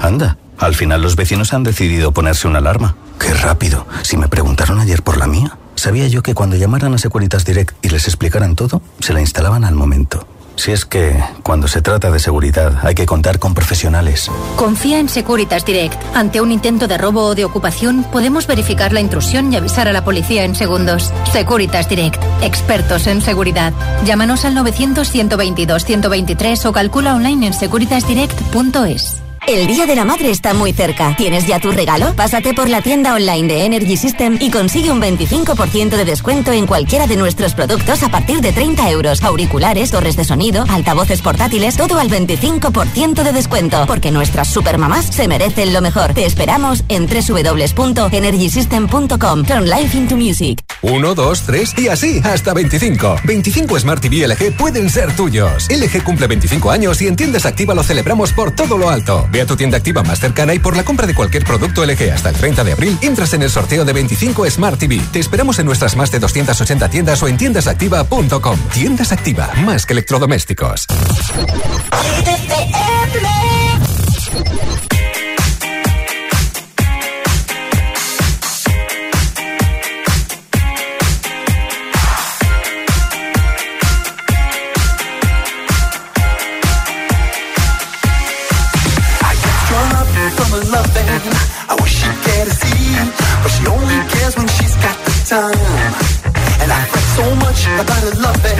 Anda, 0.00 0.36
al 0.58 0.74
final 0.74 1.00
los 1.00 1.14
vecinos 1.14 1.52
han 1.52 1.62
decidido 1.62 2.10
ponerse 2.10 2.48
una 2.48 2.58
alarma. 2.58 2.96
Qué 3.20 3.32
rápido. 3.34 3.86
Si 4.02 4.16
me 4.16 4.26
preguntaron 4.26 4.80
ayer 4.80 5.02
por 5.02 5.18
la 5.18 5.28
mía, 5.28 5.56
sabía 5.76 6.08
yo 6.08 6.24
que 6.24 6.34
cuando 6.34 6.56
llamaran 6.56 6.92
a 6.92 6.98
Securitas 6.98 7.44
Direct 7.44 7.76
y 7.84 7.90
les 7.90 8.08
explicaran 8.08 8.56
todo, 8.56 8.82
se 8.98 9.12
la 9.12 9.20
instalaban 9.20 9.64
al 9.64 9.76
momento. 9.76 10.26
Si 10.56 10.72
es 10.72 10.84
que, 10.84 11.16
cuando 11.42 11.66
se 11.68 11.80
trata 11.82 12.10
de 12.10 12.18
seguridad, 12.18 12.80
hay 12.82 12.94
que 12.94 13.06
contar 13.06 13.38
con 13.38 13.54
profesionales. 13.54 14.30
Confía 14.56 14.98
en 15.00 15.08
Securitas 15.08 15.64
Direct. 15.64 15.98
Ante 16.14 16.40
un 16.40 16.50
intento 16.52 16.86
de 16.88 16.98
robo 16.98 17.24
o 17.24 17.34
de 17.34 17.44
ocupación, 17.44 18.04
podemos 18.04 18.46
verificar 18.46 18.92
la 18.92 19.00
intrusión 19.00 19.52
y 19.52 19.56
avisar 19.56 19.88
a 19.88 19.92
la 19.92 20.04
policía 20.04 20.44
en 20.44 20.54
segundos. 20.54 21.12
Securitas 21.32 21.88
Direct. 21.88 22.22
Expertos 22.42 23.06
en 23.06 23.22
seguridad. 23.22 23.72
Llámanos 24.04 24.44
al 24.44 24.54
900-122-123 24.56 26.66
o 26.66 26.72
calcula 26.72 27.14
online 27.14 27.46
en 27.48 27.54
securitasdirect.es. 27.54 29.22
El 29.48 29.66
Día 29.66 29.86
de 29.86 29.96
la 29.96 30.04
Madre 30.04 30.30
está 30.30 30.54
muy 30.54 30.72
cerca. 30.72 31.16
¿Tienes 31.16 31.48
ya 31.48 31.58
tu 31.58 31.72
regalo? 31.72 32.14
Pásate 32.14 32.54
por 32.54 32.68
la 32.68 32.80
tienda 32.80 33.12
online 33.12 33.52
de 33.52 33.64
Energy 33.64 33.96
System 33.96 34.38
y 34.40 34.52
consigue 34.52 34.92
un 34.92 35.02
25% 35.02 35.96
de 35.96 36.04
descuento 36.04 36.52
en 36.52 36.68
cualquiera 36.68 37.08
de 37.08 37.16
nuestros 37.16 37.54
productos 37.54 38.04
a 38.04 38.08
partir 38.08 38.40
de 38.40 38.52
30 38.52 38.88
euros. 38.90 39.20
Auriculares, 39.24 39.90
torres 39.90 40.14
de 40.16 40.22
sonido, 40.24 40.64
altavoces 40.68 41.22
portátiles, 41.22 41.76
todo 41.76 41.98
al 41.98 42.08
25% 42.08 43.24
de 43.24 43.32
descuento. 43.32 43.84
Porque 43.86 44.12
nuestras 44.12 44.46
supermamás 44.46 45.06
se 45.06 45.26
merecen 45.26 45.72
lo 45.72 45.80
mejor. 45.80 46.14
Te 46.14 46.24
esperamos 46.24 46.84
en 46.88 47.08
www.energysystem.com. 47.08 49.44
Turn 49.44 49.68
life 49.68 49.98
into 49.98 50.16
music. 50.16 50.60
1, 50.82 51.14
2, 51.14 51.42
3 51.42 51.74
y 51.78 51.88
así 51.88 52.20
hasta 52.22 52.54
25. 52.54 53.16
25 53.24 53.80
Smart 53.80 54.00
TV 54.00 54.28
LG 54.28 54.56
pueden 54.56 54.88
ser 54.88 55.16
tuyos. 55.16 55.66
LG 55.68 56.04
cumple 56.04 56.28
25 56.28 56.70
años 56.70 57.02
y 57.02 57.08
en 57.08 57.16
tiendas 57.16 57.44
activa 57.44 57.74
lo 57.74 57.82
celebramos 57.82 58.32
por 58.32 58.52
todo 58.52 58.78
lo 58.78 58.88
alto. 58.88 59.28
Ve 59.32 59.40
a 59.40 59.46
tu 59.46 59.56
tienda 59.56 59.78
activa 59.78 60.02
más 60.02 60.20
cercana 60.20 60.52
y 60.52 60.58
por 60.58 60.76
la 60.76 60.84
compra 60.84 61.06
de 61.06 61.14
cualquier 61.14 61.44
producto 61.44 61.84
LG 61.84 62.12
hasta 62.12 62.28
el 62.28 62.36
30 62.36 62.64
de 62.64 62.72
abril, 62.72 62.98
entras 63.00 63.32
en 63.32 63.42
el 63.42 63.50
sorteo 63.50 63.84
de 63.84 63.94
25 63.94 64.48
Smart 64.50 64.78
TV. 64.78 65.00
Te 65.10 65.20
esperamos 65.20 65.58
en 65.58 65.64
nuestras 65.64 65.96
más 65.96 66.12
de 66.12 66.18
280 66.18 66.88
tiendas 66.90 67.22
o 67.22 67.28
en 67.28 67.38
tiendasactiva.com. 67.38 68.58
Tiendas 68.74 69.10
Activa, 69.10 69.50
más 69.64 69.86
que 69.86 69.94
electrodomésticos. 69.94 70.86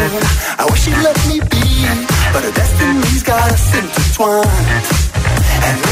I 0.03 0.67
wish 0.69 0.83
she'd 0.83 0.99
let 0.99 1.17
me 1.29 1.38
be, 1.38 1.87
but 2.33 2.43
her 2.43 2.51
destiny's 2.51 3.23
got 3.23 3.53
us 3.53 3.73
intertwined. 3.73 4.87
And 5.62 5.91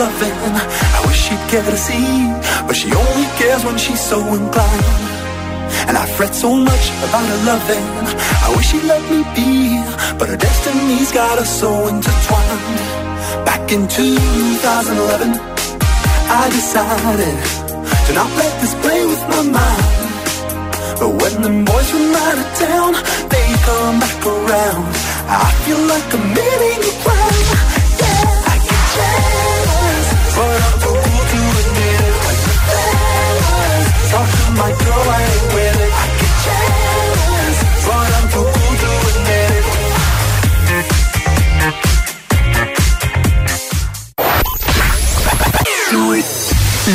loving. 0.00 0.32
I 0.96 1.00
wish 1.06 1.20
she'd 1.28 1.44
care 1.52 1.62
to 1.62 1.76
see, 1.76 2.08
but 2.66 2.74
she 2.74 2.88
only 3.02 3.26
cares 3.38 3.62
when 3.66 3.76
she's 3.76 4.00
so 4.00 4.18
inclined. 4.40 4.86
And 5.88 5.94
I 6.02 6.06
fret 6.16 6.34
so 6.34 6.50
much 6.56 6.84
about 7.06 7.26
her 7.32 7.40
loving. 7.50 7.86
I 8.46 8.48
wish 8.56 8.66
she'd 8.70 8.86
let 8.94 9.02
me 9.12 9.20
be, 9.36 9.52
but 10.18 10.26
her 10.32 10.40
destiny's 10.48 11.12
got 11.12 11.36
us 11.38 11.50
so 11.62 11.70
intertwined. 11.92 12.80
Back 13.44 13.64
in 13.76 13.82
2011, 13.88 15.36
I 16.42 16.44
decided 16.58 17.36
to 18.06 18.10
not 18.18 18.30
let 18.40 18.52
this 18.62 18.74
play 18.82 19.02
with 19.04 19.22
my 19.34 19.42
mind. 19.60 20.10
But 21.00 21.10
when 21.20 21.34
the 21.44 21.52
boys 21.68 21.88
from 21.92 22.06
out 22.24 22.38
of 22.42 22.48
town, 22.66 22.90
they 23.32 23.46
come 23.68 23.96
back 24.04 24.20
around. 24.34 24.84
I 25.28 25.48
feel 25.64 25.82
like 25.92 26.08
a 26.18 26.20
mini 26.36 26.72
crown. 27.04 27.30
Yeah, 27.50 27.59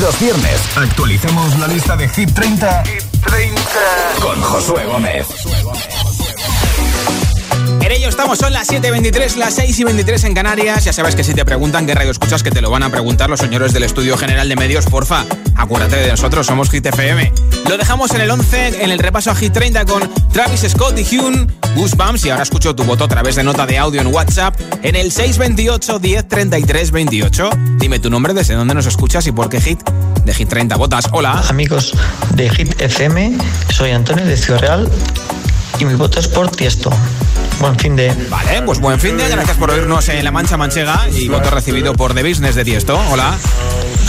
Los 0.02 0.20
viernes 0.20 0.62
actualicemos 0.76 1.58
la 1.58 1.68
lista 1.68 1.96
de 1.96 2.08
Hit 2.10 2.32
30, 2.34 2.84
con 4.22 4.42
Josué 4.42 4.86
Gómez. 4.86 5.26
Ello 7.96 8.10
estamos, 8.10 8.38
son 8.40 8.52
las 8.52 8.68
7.23, 8.68 9.38
las 9.38 9.58
6.23 9.58 10.26
en 10.26 10.34
Canarias. 10.34 10.84
Ya 10.84 10.92
sabes 10.92 11.16
que 11.16 11.24
si 11.24 11.34
te 11.34 11.46
preguntan 11.46 11.88
qué 11.88 11.96
radio 11.96 12.12
escuchas, 12.12 12.44
que 12.44 12.52
te 12.52 12.60
lo 12.60 12.70
van 12.70 12.84
a 12.84 12.90
preguntar 12.90 13.30
los 13.30 13.40
señores 13.40 13.72
del 13.72 13.84
Estudio 13.84 14.18
General 14.18 14.50
de 14.50 14.58
Medios, 14.58 14.86
porfa. 14.86 15.24
Acuérdate 15.56 15.96
de 15.96 16.10
nosotros, 16.10 16.46
somos 16.46 16.70
Hit 16.70 16.86
FM. 16.86 17.32
Lo 17.70 17.78
dejamos 17.78 18.12
en 18.12 18.20
el 18.20 18.30
11, 18.30 18.84
en 18.84 18.92
el 18.92 19.00
repaso 19.00 19.32
a 19.32 19.36
Hit 19.36 19.54
30 19.54 19.86
con 19.86 20.14
Travis 20.34 20.66
Scott 20.68 21.00
y 21.00 21.18
Hune, 21.18 21.48
Goosebumps. 21.78 22.26
Y 22.26 22.32
ahora 22.32 22.44
escucho 22.44 22.76
tu 22.76 22.84
voto 22.84 23.06
a 23.06 23.08
través 23.08 23.38
de 23.38 23.44
nota 23.44 23.66
de 23.66 23.78
audio 23.78 24.02
en 24.02 24.08
WhatsApp 24.08 24.60
en 24.84 24.98
el 24.98 25.14
628 25.14 26.00
10 26.00 26.28
33 26.28 26.92
28. 26.92 27.50
Dime 27.80 28.00
tu 28.00 28.10
nombre, 28.10 28.34
desde 28.34 28.56
dónde 28.56 28.74
nos 28.74 28.88
escuchas 28.88 29.26
y 29.28 29.32
por 29.32 29.48
qué 29.48 29.62
Hit 29.62 29.80
de 30.26 30.34
Hit 30.34 30.50
30 30.50 30.76
votas. 30.76 31.06
Hola. 31.14 31.46
Amigos 31.48 31.94
de 32.32 32.50
Hit 32.50 32.82
FM, 32.82 33.38
soy 33.70 33.92
Antonio 33.92 34.26
de 34.26 34.36
Ciudad 34.36 34.60
Real 34.60 34.92
y 35.80 35.86
mi 35.86 35.94
voto 35.94 36.20
es 36.20 36.28
por 36.28 36.52
Tiesto. 36.52 36.92
Buen 37.60 37.78
fin 37.80 37.96
de. 37.96 38.14
Vale, 38.30 38.62
pues 38.64 38.80
buen 38.80 39.00
fin 39.00 39.18
de. 39.18 39.28
Gracias 39.28 39.58
por 39.58 39.72
oírnos 39.72 40.08
en 40.10 40.24
La 40.24 40.32
Mancha 40.32 40.58
Manchega 40.58 41.08
y 41.14 41.28
voto 41.28 41.50
recibido 41.50 41.94
por 41.94 42.14
The 42.14 42.24
Business 42.24 42.56
de 42.56 42.64
Tiesto. 42.66 43.00
Hola. 43.12 43.38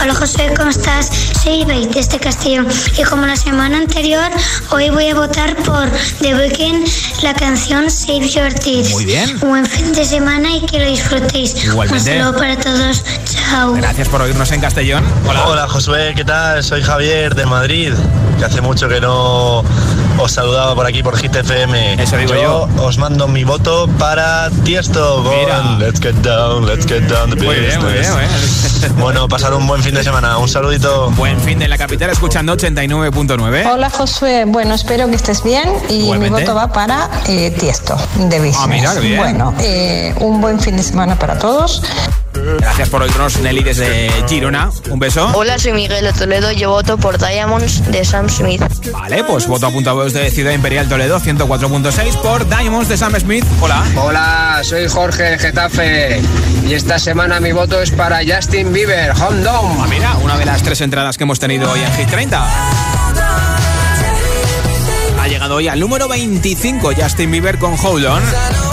Hola 0.02 0.14
José, 0.14 0.52
¿cómo 0.56 0.70
estás? 0.70 1.10
Soy 1.42 1.64
Beit 1.64 1.90
de 1.90 2.00
este 2.00 2.18
castillo 2.18 2.64
y 2.98 3.02
como 3.04 3.24
la 3.24 3.36
semana 3.36 3.78
anterior, 3.78 4.30
hoy 4.70 4.90
voy 4.90 5.08
a 5.08 5.14
votar 5.14 5.56
por 5.56 5.88
The 6.20 6.34
Weeknd 6.34 6.86
la 7.22 7.32
canción 7.32 7.90
Save 7.90 8.28
Your 8.28 8.52
Tears. 8.52 8.90
Muy 8.90 9.06
bien. 9.06 9.40
Buen 9.40 9.64
fin 9.64 9.92
de 9.94 10.04
semana 10.04 10.54
y 10.54 10.60
que 10.66 10.78
lo 10.78 10.90
disfrutéis. 10.90 11.64
Igualmente. 11.64 12.10
Un 12.10 12.18
saludo 12.18 12.38
para 12.38 12.56
todos. 12.58 13.02
Chao. 13.24 13.72
Gracias 13.72 14.08
por 14.08 14.20
oírnos 14.20 14.50
en 14.52 14.60
Castellón. 14.60 15.04
Hola. 15.26 15.46
Hola 15.46 15.68
Josué, 15.68 16.12
¿qué 16.14 16.24
tal? 16.24 16.62
Soy 16.62 16.82
Javier 16.82 17.34
de 17.34 17.46
Madrid, 17.46 17.94
que 18.38 18.44
hace 18.44 18.60
mucho 18.60 18.88
que 18.88 19.00
no 19.00 19.64
os 20.18 20.32
saludaba 20.32 20.74
por 20.74 20.86
aquí 20.86 21.02
por 21.02 21.16
Hit 21.16 21.34
FM. 21.34 22.02
Eso 22.02 22.16
digo 22.16 22.34
yo. 22.34 22.68
os 22.82 22.98
mando 22.98 23.28
mi 23.28 23.44
voto 23.44 23.88
para 23.98 24.50
Tiesto 24.64 25.22
Mira. 25.22 25.76
Let's 25.78 26.00
Get 26.00 26.14
Down, 26.16 26.66
Let's 26.66 26.86
Get 26.86 27.02
Down 27.04 27.30
the 27.30 27.36
Muy 27.36 27.56
bien, 27.56 27.80
muy 27.80 27.92
bien, 27.92 28.04
Business. 28.12 28.94
Bueno, 28.98 29.28
pasar 29.28 29.54
un 29.54 29.66
buen 29.66 29.82
fin 29.82 29.94
de 29.94 30.02
semana. 30.04 30.38
Un 30.38 30.48
saludito. 30.48 31.10
Buen 31.12 31.38
fin 31.40 31.58
de 31.58 31.68
la 31.68 31.78
capital 31.78 32.10
escuchando 32.10 32.56
89.9. 32.56 33.72
Hola 33.72 33.90
Josué, 33.90 34.44
bueno, 34.46 34.74
espero 34.74 35.08
que 35.08 35.16
estés 35.16 35.42
bien 35.42 35.68
y 35.88 35.94
Igualmente. 36.04 36.40
mi 36.40 36.46
voto 36.46 36.54
va 36.54 36.72
para 36.72 37.08
eh, 37.28 37.50
Tiesto, 37.58 37.96
de 38.16 38.38
Business. 38.38 38.56
Ah, 38.60 38.66
mira, 38.66 38.94
bien. 38.94 39.16
Bueno, 39.18 39.54
eh, 39.60 40.14
un 40.20 40.40
buen 40.40 40.60
fin 40.60 40.76
de 40.76 40.82
semana 40.82 41.16
para 41.18 41.38
todos. 41.38 41.82
Gracias 42.58 42.88
por 42.88 43.02
oírnos, 43.02 43.38
Nelly, 43.40 43.62
desde 43.62 44.10
Girona. 44.28 44.70
Un 44.90 44.98
beso. 44.98 45.30
Hola, 45.34 45.58
soy 45.58 45.72
Miguel 45.72 46.04
de 46.04 46.12
Toledo. 46.12 46.52
Yo 46.52 46.70
voto 46.70 46.96
por 46.98 47.18
Diamonds 47.18 47.90
de 47.90 48.04
Sam 48.04 48.28
Smith. 48.28 48.62
Vale, 48.92 49.24
pues 49.24 49.46
voto 49.46 49.66
apuntado 49.66 50.04
desde 50.04 50.30
Ciudad 50.30 50.52
Imperial 50.52 50.88
Toledo, 50.88 51.20
104.6 51.20 52.16
por 52.22 52.48
Diamonds 52.48 52.88
de 52.88 52.96
Sam 52.96 53.14
Smith. 53.18 53.44
Hola. 53.60 53.84
Hola, 53.96 54.60
soy 54.62 54.88
Jorge 54.88 55.22
de 55.22 55.38
Getafe 55.38 56.20
y 56.66 56.74
esta 56.74 56.98
semana 56.98 57.40
mi 57.40 57.52
voto 57.52 57.80
es 57.80 57.90
para 57.90 58.20
Justin 58.26 58.72
Bieber, 58.72 59.12
Home 59.12 59.42
Down. 59.42 59.78
Ah, 59.80 59.86
mira, 59.88 60.16
una 60.22 60.36
de 60.36 60.44
las 60.44 60.62
tres 60.62 60.80
entradas 60.80 61.16
que 61.16 61.24
hemos 61.24 61.38
tenido 61.38 61.70
hoy 61.70 61.80
en 61.80 61.92
Hit 61.94 62.08
30. 62.08 62.46
Ha 65.20 65.28
llegado 65.28 65.56
hoy 65.56 65.68
al 65.68 65.80
número 65.80 66.08
25 66.08 66.92
Justin 66.96 67.30
Bieber 67.30 67.58
con 67.58 67.74
Hold 67.82 68.06
On. 68.06 68.65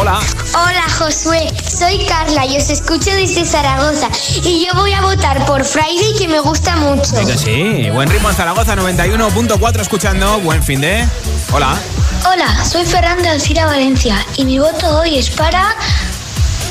Hola. 0.00 0.18
Hola 0.54 0.82
Josué, 0.98 1.46
soy 1.78 2.06
Carla 2.06 2.46
y 2.46 2.56
os 2.56 2.70
escucho 2.70 3.10
desde 3.10 3.44
Zaragoza 3.44 4.08
y 4.42 4.64
yo 4.64 4.72
voy 4.72 4.94
a 4.94 5.02
votar 5.02 5.44
por 5.44 5.62
Friday 5.62 6.14
que 6.18 6.26
me 6.26 6.40
gusta 6.40 6.74
mucho. 6.76 7.04
Sí, 7.04 7.36
sí. 7.36 7.90
Buen 7.90 8.08
ritmo 8.08 8.30
en 8.30 8.34
Zaragoza 8.34 8.74
91.4 8.76 9.80
escuchando. 9.80 10.40
Buen 10.40 10.62
fin 10.62 10.80
de. 10.80 11.06
Hola. 11.52 11.78
Hola, 12.26 12.64
soy 12.64 12.86
Ferran 12.86 13.22
de 13.22 13.28
Alcira 13.28 13.66
Valencia 13.66 14.24
y 14.38 14.46
mi 14.46 14.58
voto 14.58 15.00
hoy 15.00 15.18
es 15.18 15.28
para 15.28 15.76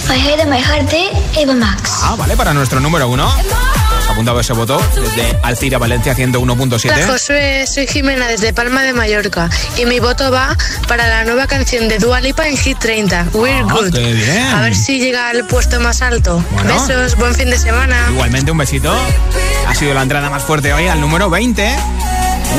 My 0.09 0.15
Head 0.15 0.39
and 0.39 0.49
My 0.51 0.63
Heart 0.63 0.89
de 0.89 1.11
Eva 1.35 1.53
Max. 1.53 1.99
Ah, 2.01 2.15
vale, 2.17 2.35
para 2.35 2.55
nuestro 2.55 2.79
número 2.79 3.09
uno. 3.09 3.31
¿Has 4.09 4.13
apuntado 4.13 4.39
ese 4.39 4.53
voto 4.53 4.81
desde 4.95 5.37
Alcira 5.43 5.77
Valencia 5.77 6.15
101.7? 6.15 6.91
Hola 6.93 7.07
Josué, 7.07 7.65
soy 7.71 7.85
Jimena 7.85 8.27
desde 8.27 8.53
Palma 8.53 8.81
de 8.81 8.91
Mallorca 8.93 9.49
y 9.77 9.85
mi 9.85 9.99
voto 9.99 10.31
va 10.31 10.57
para 10.87 11.07
la 11.07 11.23
nueva 11.25 11.45
canción 11.45 11.87
de 11.87 11.99
Dua 11.99 12.19
Lipa 12.19 12.47
en 12.47 12.57
Hit 12.57 12.79
30, 12.79 13.27
We're 13.33 13.59
Ah, 13.69 13.73
Good. 13.73 13.93
qué 13.93 14.13
bien. 14.13 14.47
A 14.47 14.61
ver 14.61 14.75
si 14.75 14.99
llega 14.99 15.29
al 15.29 15.45
puesto 15.45 15.79
más 15.79 16.01
alto. 16.01 16.43
Bueno. 16.51 16.73
Besos, 16.73 17.15
buen 17.17 17.35
fin 17.35 17.51
de 17.51 17.57
semana. 17.59 18.07
Igualmente 18.11 18.51
un 18.51 18.57
besito. 18.57 18.91
Ha 19.67 19.75
sido 19.75 19.93
la 19.93 20.01
entrada 20.01 20.29
más 20.31 20.41
fuerte 20.43 20.73
hoy 20.73 20.87
al 20.87 20.99
número 20.99 21.29
20. 21.29 21.75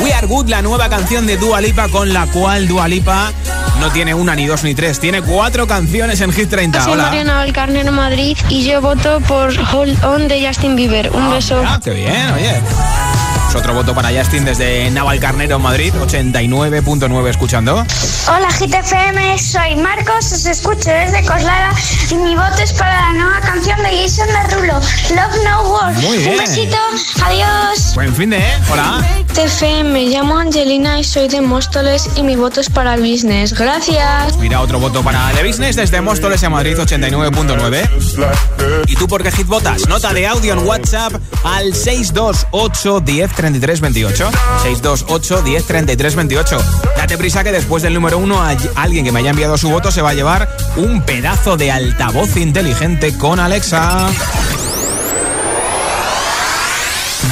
We 0.03 0.13
Are 0.13 0.25
Good, 0.27 0.47
la 0.47 0.61
nueva 0.61 0.89
canción 0.89 1.27
de 1.27 1.35
Dua 1.35 1.59
Lipa 1.59 1.89
con 1.89 2.13
la 2.13 2.27
cual 2.27 2.67
Dua 2.69 2.87
Lipa 2.87 3.33
no 3.81 3.91
tiene 3.91 4.13
una, 4.13 4.35
ni 4.35 4.45
dos, 4.45 4.63
ni 4.63 4.75
tres. 4.75 4.99
Tiene 4.99 5.23
cuatro 5.23 5.65
canciones 5.65 6.21
en 6.21 6.31
Hit 6.31 6.49
30. 6.49 6.83
Soy 6.83 6.93
Hola. 6.93 7.05
Mariana 7.05 7.33
Valcarnero 7.33 7.91
Madrid 7.91 8.37
y 8.47 8.63
yo 8.63 8.79
voto 8.79 9.19
por 9.21 9.51
Hold 9.73 10.03
On 10.05 10.27
de 10.27 10.45
Justin 10.45 10.75
Bieber. 10.75 11.09
Un 11.11 11.31
beso. 11.31 11.61
Ah, 11.65 11.79
qué 11.83 11.89
bien, 11.89 12.31
oye. 12.31 13.10
Pues 13.51 13.63
otro 13.63 13.73
voto 13.73 13.93
para 13.93 14.17
Justin 14.17 14.45
desde 14.45 14.89
Naval 14.91 15.19
Carnero, 15.19 15.59
Madrid, 15.59 15.93
89.9 15.93 17.29
escuchando. 17.29 17.85
Hola 18.29 18.47
GTFM, 18.47 19.37
soy 19.37 19.75
Marcos, 19.75 20.31
os 20.31 20.45
escucho 20.45 20.89
desde 20.89 21.21
Coslada 21.25 21.73
y 22.09 22.15
mi 22.15 22.33
voto 22.33 22.61
es 22.63 22.71
para 22.71 22.93
la 22.93 23.11
nueva 23.11 23.41
canción 23.41 23.77
de 23.83 23.89
Jason 23.89 24.29
Derulo, 24.47 24.75
Love 24.75 25.43
No 25.43 25.63
War. 25.69 25.93
Muy 25.95 26.19
bien. 26.19 26.31
Un 26.31 26.37
besito, 26.37 26.77
adiós. 27.25 27.93
Buen 27.93 28.15
fin 28.15 28.29
de, 28.29 28.37
¿eh? 28.37 28.53
Hola. 28.71 29.05
GTFM, 29.33 29.91
me 29.91 30.05
llamo 30.05 30.37
Angelina 30.37 30.97
y 30.99 31.03
soy 31.03 31.27
de 31.27 31.41
Móstoles 31.41 32.09
y 32.15 32.23
mi 32.23 32.37
voto 32.37 32.61
es 32.61 32.69
para 32.69 32.93
el 32.93 33.01
business. 33.01 33.51
Gracias. 33.53 34.37
Mira, 34.37 34.61
otro 34.61 34.79
voto 34.79 35.03
para 35.03 35.29
The 35.33 35.45
Business 35.45 35.75
desde 35.75 35.99
Móstoles 35.99 36.41
en 36.43 36.53
Madrid, 36.53 36.77
89.9. 36.77 38.85
¿Y 38.87 38.95
tú 38.95 39.07
por 39.07 39.23
qué 39.23 39.31
hit 39.31 39.47
votas? 39.47 39.89
Nota 39.89 40.13
de 40.13 40.27
audio 40.27 40.53
en 40.53 40.59
WhatsApp 40.59 41.15
al 41.43 41.73
628 41.73 43.01
10 43.01 43.40
33 43.41 43.81
28. 43.81 44.31
628 44.61 45.41
10 45.41 45.65
33 45.65 46.15
28. 46.15 46.57
Date 46.95 47.17
prisa 47.17 47.43
que 47.43 47.51
después 47.51 47.81
del 47.81 47.95
número 47.95 48.19
uno, 48.19 48.39
alguien 48.75 49.03
que 49.03 49.11
me 49.11 49.19
haya 49.19 49.31
enviado 49.31 49.57
su 49.57 49.67
voto 49.67 49.89
se 49.89 50.03
va 50.03 50.11
a 50.11 50.13
llevar 50.13 50.47
un 50.75 51.01
pedazo 51.01 51.57
de 51.57 51.71
altavoz 51.71 52.37
inteligente 52.37 53.17
con 53.17 53.39
Alexa. 53.39 54.09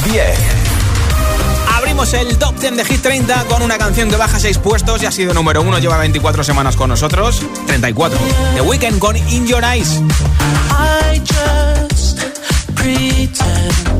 10. 0.04 0.38
Abrimos 1.76 2.12
el 2.14 2.36
top 2.38 2.58
10 2.58 2.76
de 2.78 2.84
Hit 2.84 3.02
30 3.02 3.44
con 3.44 3.62
una 3.62 3.78
canción 3.78 4.10
que 4.10 4.16
baja 4.16 4.40
6 4.40 4.58
puestos 4.58 5.00
y 5.04 5.06
ha 5.06 5.12
sido 5.12 5.32
número 5.32 5.62
1, 5.62 5.78
lleva 5.78 5.96
24 5.98 6.42
semanas 6.42 6.74
con 6.74 6.90
nosotros. 6.90 7.40
34. 7.68 8.18
The 8.56 8.62
Weeknd 8.62 8.98
con 8.98 9.16
In 9.16 9.46
Your 9.46 9.62
Eyes. 9.62 10.02
I 10.72 11.20
just 11.20 12.18
pretend 12.74 13.99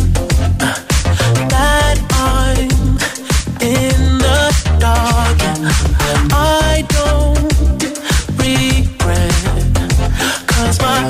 I 5.62 6.85
don't 6.88 7.83
regret, 8.38 9.35
cause 10.46 10.81
my 10.81 11.10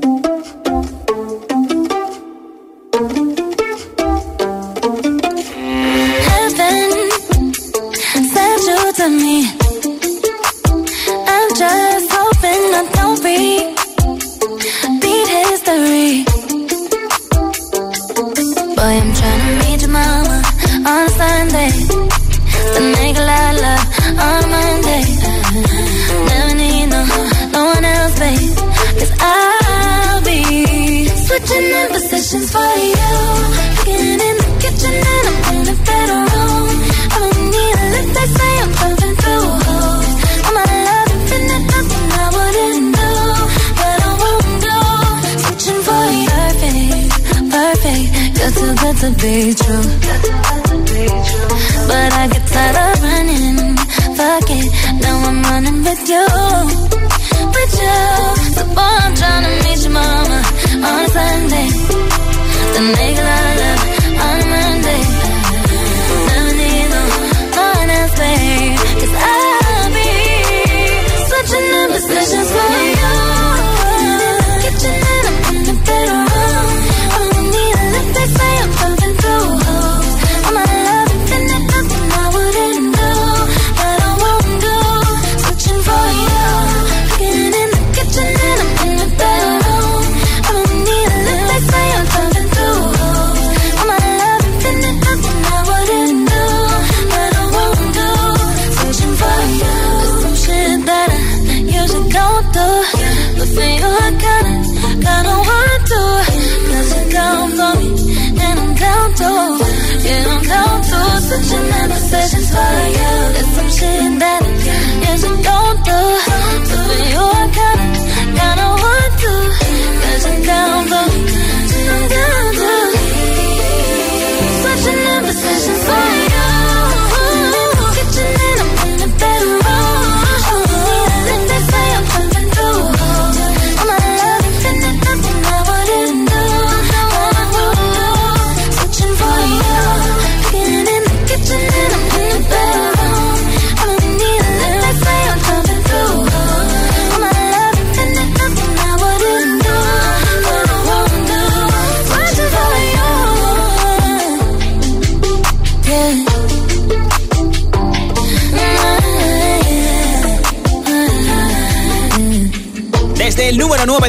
suspicions, 72.01 72.51
but 72.51 72.80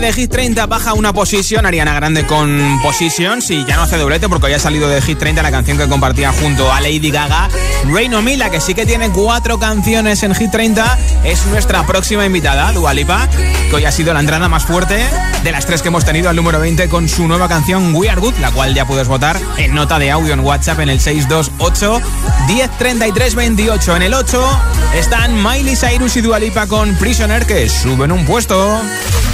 de 0.03 0.13
Hit 0.13 0.33
30 0.33 0.67
baja 0.67 0.95
una 0.95 1.13
posición, 1.13 1.65
Ariana 1.65 1.95
Grande 1.95 2.27
con 2.27 2.81
Positions 2.83 3.49
y 3.51 3.65
ya 3.65 3.77
no 3.77 3.83
hace 3.83 3.97
doblete 3.97 4.29
porque 4.29 4.47
hoy 4.47 4.53
ha 4.53 4.59
salido 4.59 4.89
de 4.89 5.01
Hit 5.01 5.17
30 5.17 5.41
la 5.43 5.53
canción 5.53 5.79
que 5.79 5.89
compartía 5.89 6.33
junto 6.33 6.73
a 6.73 6.81
Lady 6.81 7.13
Gaga. 7.13 7.49
Reino 7.85 8.21
Mila, 8.21 8.51
que 8.51 8.61
sí 8.61 8.75
que 8.75 8.85
tiene 8.85 9.11
cuatro 9.11 9.61
canciones 9.61 10.25
en 10.25 10.35
Hit 10.35 10.51
30, 10.51 10.99
es 11.23 11.47
nuestra 11.47 11.87
próxima 11.87 12.27
invitada, 12.27 12.73
Dualipa, 12.73 13.29
que 13.71 13.77
hoy 13.77 13.85
ha 13.85 13.93
sido 13.93 14.13
la 14.13 14.19
entrada 14.19 14.49
más 14.49 14.65
fuerte 14.65 15.05
de 15.45 15.53
las 15.53 15.67
tres 15.67 15.83
que 15.83 15.89
hemos 15.89 16.05
tenido 16.05 16.29
al 16.29 16.35
número 16.35 16.59
20 16.59 16.89
con 16.89 17.09
su 17.09 17.29
nueva 17.29 17.49
canción 17.49 17.95
We 17.95 18.11
Are 18.11 18.21
Good, 18.21 18.39
la 18.41 18.51
cual 18.51 18.75
ya 18.75 18.85
puedes 18.85 19.07
votar 19.07 19.39
en 19.57 19.73
nota 19.73 20.01
de 20.01 20.11
audio 20.11 20.33
en 20.35 20.41
WhatsApp 20.41 20.81
en 20.81 20.89
el 20.89 20.99
628 20.99 22.01
1033 22.49 23.35
28. 23.37 23.97
En 23.97 24.03
el 24.03 24.15
8 24.15 24.61
están 24.97 25.41
Miley 25.41 25.77
Cyrus 25.77 26.17
y 26.17 26.23
Dualipa 26.23 26.67
con 26.67 26.93
Prisoner 26.97 27.47
que 27.47 27.69
suben 27.69 28.11
un 28.11 28.25
puesto. 28.27 28.83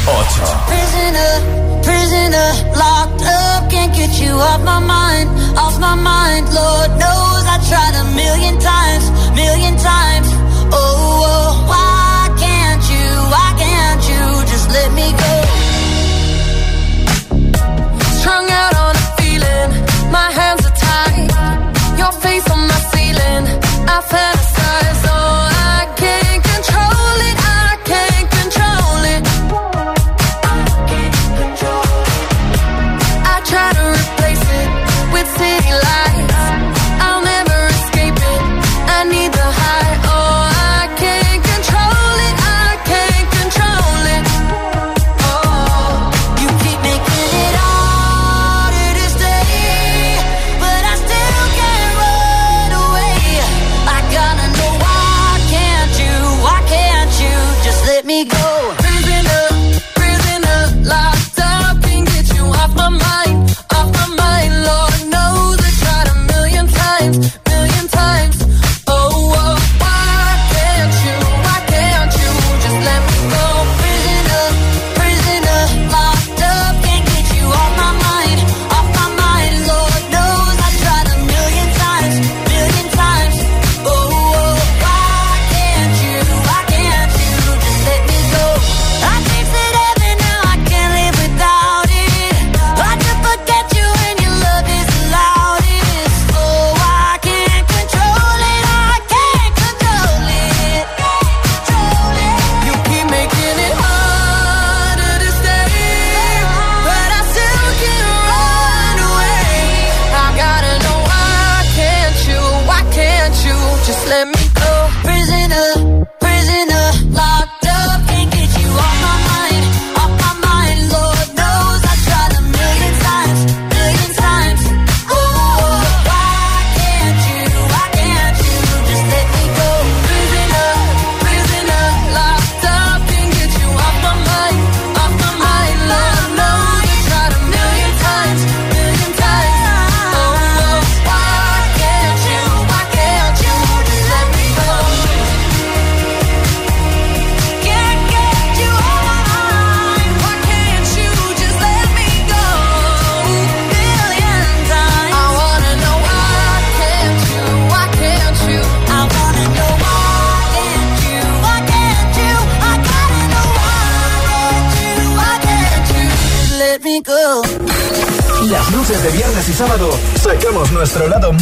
Prisoner, 0.09 1.33
prisoner, 1.85 2.48
locked 2.81 3.21
up, 3.21 3.71
can't 3.71 3.94
get 3.94 4.19
you 4.19 4.33
off 4.33 4.65
my 4.65 4.79
mind, 4.81 5.29
off 5.59 5.79
my 5.79 5.94
mind. 5.94 6.46
Lord 6.46 6.90
knows 7.02 7.44
I 7.54 7.59
tried 7.69 7.94
a 8.02 8.04
million 8.17 8.59
times, 8.59 9.04
million 9.37 9.77
times. 9.77 10.29
Oh, 10.73 11.29
oh, 11.29 11.50
why 11.69 12.35
can't 12.40 12.85
you, 12.88 13.09
why 13.35 13.48
can't 13.61 14.02
you 14.11 14.25
just 14.48 14.71
let 14.71 14.90
me 14.98 15.13
go? 15.13 15.33
Strung 18.19 18.48
out 18.48 18.75
on 18.87 18.94
a 18.96 19.06
feeling, 19.19 19.71
my 20.11 20.31
hands 20.33 20.65
are 20.69 20.77
tied, 20.88 21.98
your 21.98 22.13
face 22.13 22.48
on 22.50 22.61
my 22.67 22.81
ceiling. 22.92 23.44
I. 23.88 24.58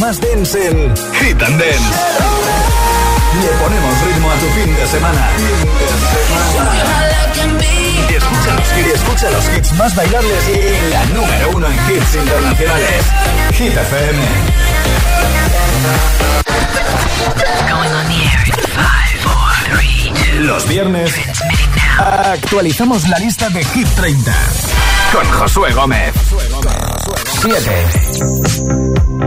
más 0.07 0.21
dense 0.21 0.69
en 0.69 0.95
Hit 1.19 1.41
and 1.43 1.59
Dance. 1.59 1.95
Le 3.41 3.47
ponemos 3.61 4.01
ritmo 4.05 4.31
a 4.31 4.35
tu 4.35 4.47
fin 4.51 4.73
de 4.73 4.87
semana. 4.87 5.29
Y 8.09 8.13
escucha 8.13 8.53
los, 8.55 8.71
escucha 8.71 9.29
los 9.31 9.45
hits 9.53 9.73
más 9.73 9.93
bailables 9.95 10.47
y 10.47 10.89
la 10.91 11.03
número 11.07 11.49
uno 11.53 11.67
en 11.67 11.73
hits 11.73 12.15
internacionales. 12.15 13.05
Hit 13.51 13.75
FM. 13.75 14.23
Los 20.39 20.67
viernes 20.69 21.11
actualizamos 21.99 23.09
la 23.09 23.19
lista 23.19 23.49
de 23.49 23.61
Hit 23.65 23.89
30 23.89 24.33
con 25.11 25.25
Josué 25.31 25.73
Gómez. 25.73 26.13
7. 27.41 29.26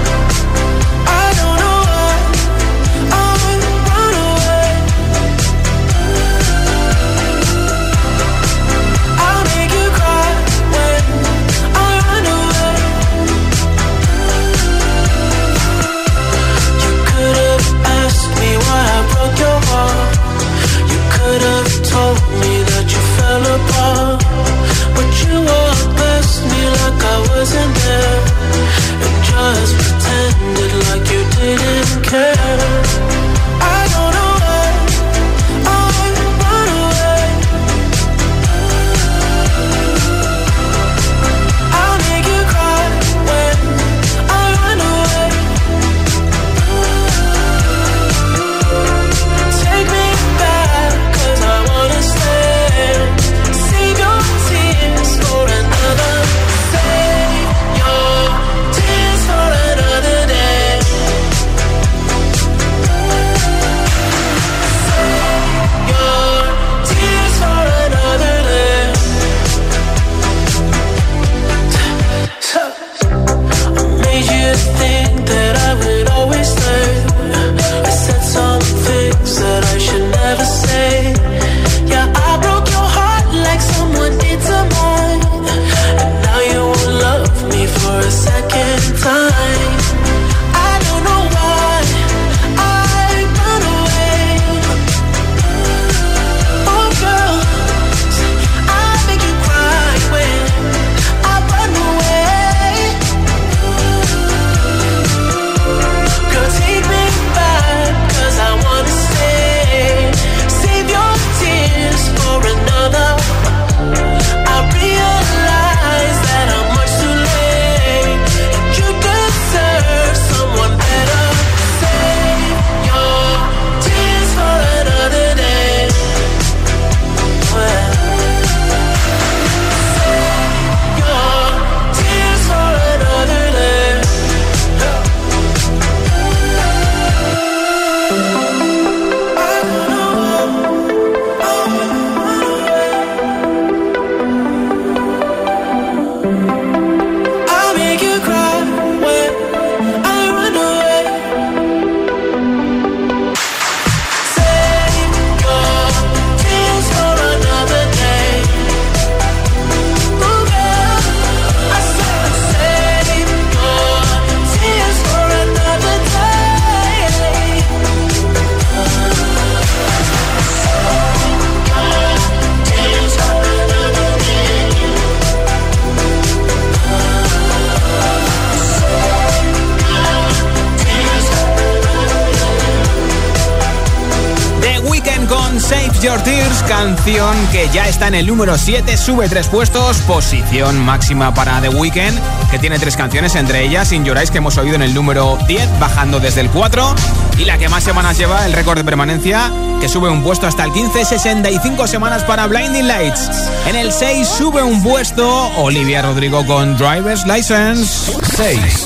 Canción 186.67 187.35
que 187.51 187.69
ya 187.69 187.87
está 187.87 188.07
en 188.07 188.15
el 188.15 188.27
número 188.27 188.57
7, 188.57 188.95
sube 188.97 189.27
tres 189.27 189.47
puestos, 189.47 189.97
posición 189.99 190.79
máxima 190.83 191.33
para 191.33 191.59
The 191.61 191.69
Weeknd, 191.69 192.17
que 192.49 192.59
tiene 192.59 192.79
tres 192.79 192.95
canciones, 192.95 193.35
entre 193.35 193.63
ellas 193.65 193.91
In 193.91 194.05
Your 194.05 194.17
Eyes, 194.17 194.31
que 194.31 194.37
hemos 194.37 194.57
oído 194.57 194.75
en 194.75 194.81
el 194.81 194.93
número 194.93 195.37
10, 195.47 195.79
bajando 195.79 196.19
desde 196.19 196.41
el 196.41 196.49
4, 196.49 196.95
y 197.37 197.45
la 197.45 197.57
que 197.57 197.69
más 197.69 197.83
semanas 197.83 198.17
lleva, 198.17 198.45
el 198.45 198.53
récord 198.53 198.77
de 198.77 198.83
permanencia, 198.83 199.51
que 199.79 199.89
sube 199.89 200.09
un 200.09 200.23
puesto 200.23 200.47
hasta 200.47 200.63
el 200.63 200.71
15, 200.71 201.05
65 201.05 201.87
semanas 201.87 202.23
para 202.23 202.47
Blinding 202.47 202.87
Lights. 202.87 203.29
En 203.67 203.75
el 203.75 203.91
6 203.91 204.27
sube 204.27 204.63
un 204.63 204.81
puesto, 204.81 205.47
Olivia 205.57 206.01
Rodrigo 206.01 206.45
con 206.45 206.77
Driver's 206.77 207.25
License. 207.25 208.13
6. 208.35 208.85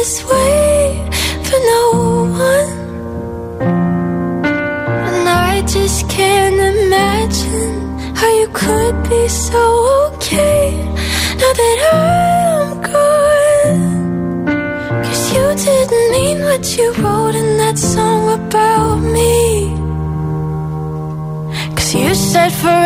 this 0.00 0.24
way 0.24 1.08
for 1.46 1.60
no 1.72 1.84
one. 2.50 2.70
And 5.08 5.28
I 5.52 5.60
just 5.76 6.08
can't 6.08 6.60
imagine 6.72 7.74
how 8.20 8.30
you 8.40 8.48
could 8.60 8.96
be 9.10 9.22
so 9.28 9.62
okay 10.06 10.64
now 11.40 11.52
that 11.60 11.78
I'm 11.98 12.68
gone. 12.92 13.84
Cause 15.04 15.24
you 15.34 15.46
didn't 15.66 16.06
mean 16.16 16.38
what 16.48 16.64
you 16.76 16.86
wrote 17.00 17.34
in 17.42 17.50
that 17.62 17.76
song 17.92 18.22
about 18.40 18.98
me. 19.16 19.34
Cause 21.76 21.94
you 21.94 22.14
said 22.14 22.52
for. 22.60 22.79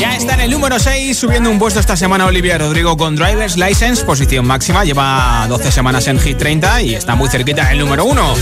Ya 0.00 0.16
está 0.16 0.34
en 0.34 0.40
el 0.40 0.50
número 0.50 0.78
6, 0.78 1.16
subiendo 1.16 1.50
un 1.50 1.58
puesto 1.58 1.78
esta 1.78 1.96
semana 1.96 2.26
Olivia 2.26 2.58
Rodrigo 2.58 2.96
con 2.96 3.14
Driver's 3.14 3.56
License, 3.56 4.04
posición 4.04 4.44
máxima, 4.44 4.84
lleva 4.84 5.46
12 5.48 5.70
semanas 5.70 6.08
en 6.08 6.18
Hit 6.18 6.38
30 6.38 6.82
y 6.82 6.94
está 6.96 7.14
muy 7.14 7.28
cerquita 7.28 7.68
del 7.68 7.78
número 7.78 8.04
1. 8.06 8.34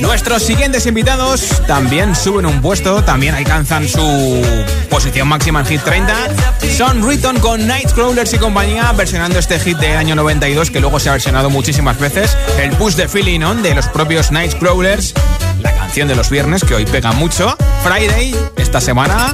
Nuestros 0.00 0.42
siguientes 0.42 0.86
invitados 0.86 1.62
también 1.66 2.16
suben 2.16 2.46
un 2.46 2.60
puesto, 2.60 3.04
también 3.04 3.34
alcanzan 3.34 3.88
su 3.88 4.42
posición 4.90 5.28
máxima 5.28 5.60
en 5.60 5.66
Hit 5.66 5.82
30. 5.82 6.14
Son 6.76 7.08
Riton 7.08 7.38
con 7.38 7.66
Nightcrawlers 7.66 8.32
y 8.34 8.38
compañía, 8.38 8.90
versionando 8.92 9.38
este 9.38 9.60
hit 9.60 9.78
del 9.78 9.96
año 9.96 10.16
92 10.16 10.70
que 10.70 10.80
luego 10.80 10.98
se 10.98 11.08
ha 11.08 11.12
versionado 11.12 11.50
muchísimas 11.50 11.98
veces, 11.98 12.36
el 12.60 12.70
Push 12.72 12.96
the 12.96 13.08
Feeling 13.08 13.42
On 13.42 13.62
de 13.62 13.74
los 13.74 13.86
propios 13.86 14.32
Nightcrawlers 14.32 15.14
canción 15.88 16.06
de 16.06 16.14
los 16.16 16.28
viernes 16.28 16.62
que 16.64 16.74
hoy 16.74 16.84
pega 16.84 17.12
mucho. 17.12 17.56
Friday, 17.82 18.34
esta 18.56 18.78
semana, 18.78 19.32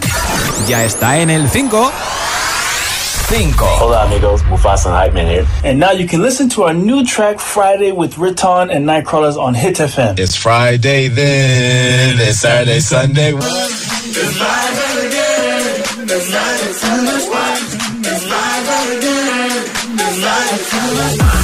ya 0.69 0.85
está 0.85 1.19
en 1.19 1.29
el 1.29 1.49
5. 1.49 1.93
5. 3.29 3.79
Hola 3.81 4.05
amigos, 4.05 4.45
Mufasa 4.45 4.91
and 4.91 4.97
Hype 4.97 5.15
Man 5.15 5.27
here. 5.27 5.45
And 5.65 5.81
now 5.81 5.91
you 5.91 6.07
can 6.07 6.23
listen 6.23 6.49
to 6.51 6.63
our 6.63 6.73
new 6.73 7.05
track 7.05 7.41
Friday 7.41 7.91
with 7.91 8.19
Riton 8.19 8.71
and 8.71 8.87
Nightcrawlers 8.87 9.37
on 9.37 9.55
Hit 9.55 9.79
FM. 9.79 10.17
It's 10.17 10.37
Friday 10.37 11.09
then, 11.09 12.21
it's 12.21 12.39
Saturday, 12.39 12.79
Sunday. 12.79 13.33
It's 13.33 14.39
live 14.39 14.79
again, 15.07 16.07
it's 16.07 16.31
live, 16.31 16.61
it's 16.69 16.85
live, 16.85 17.67
it's 18.07 18.27
live 18.31 18.69
again, 18.97 19.65
it's 19.99 20.23
live, 20.23 21.31
it's 21.33 21.44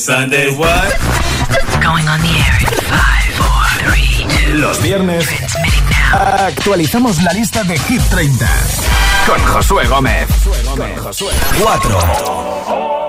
Sunday 0.00 0.48
what? 0.56 0.96
Going 1.82 2.08
on 2.08 2.20
the 2.22 2.32
air 2.32 2.56
in 2.58 2.72
five, 2.88 3.34
four, 3.36 3.62
three, 3.84 4.26
two, 4.46 4.54
Los 4.54 4.80
viernes 4.80 5.28
actualizamos 6.12 7.22
la 7.22 7.32
lista 7.34 7.62
de 7.64 7.78
Hit 7.78 8.00
30 8.08 8.46
con 9.26 9.38
Josué 9.44 9.86
Gómez. 9.86 10.26
Con 10.74 10.96
Josué. 10.96 11.34
4. 11.62 12.99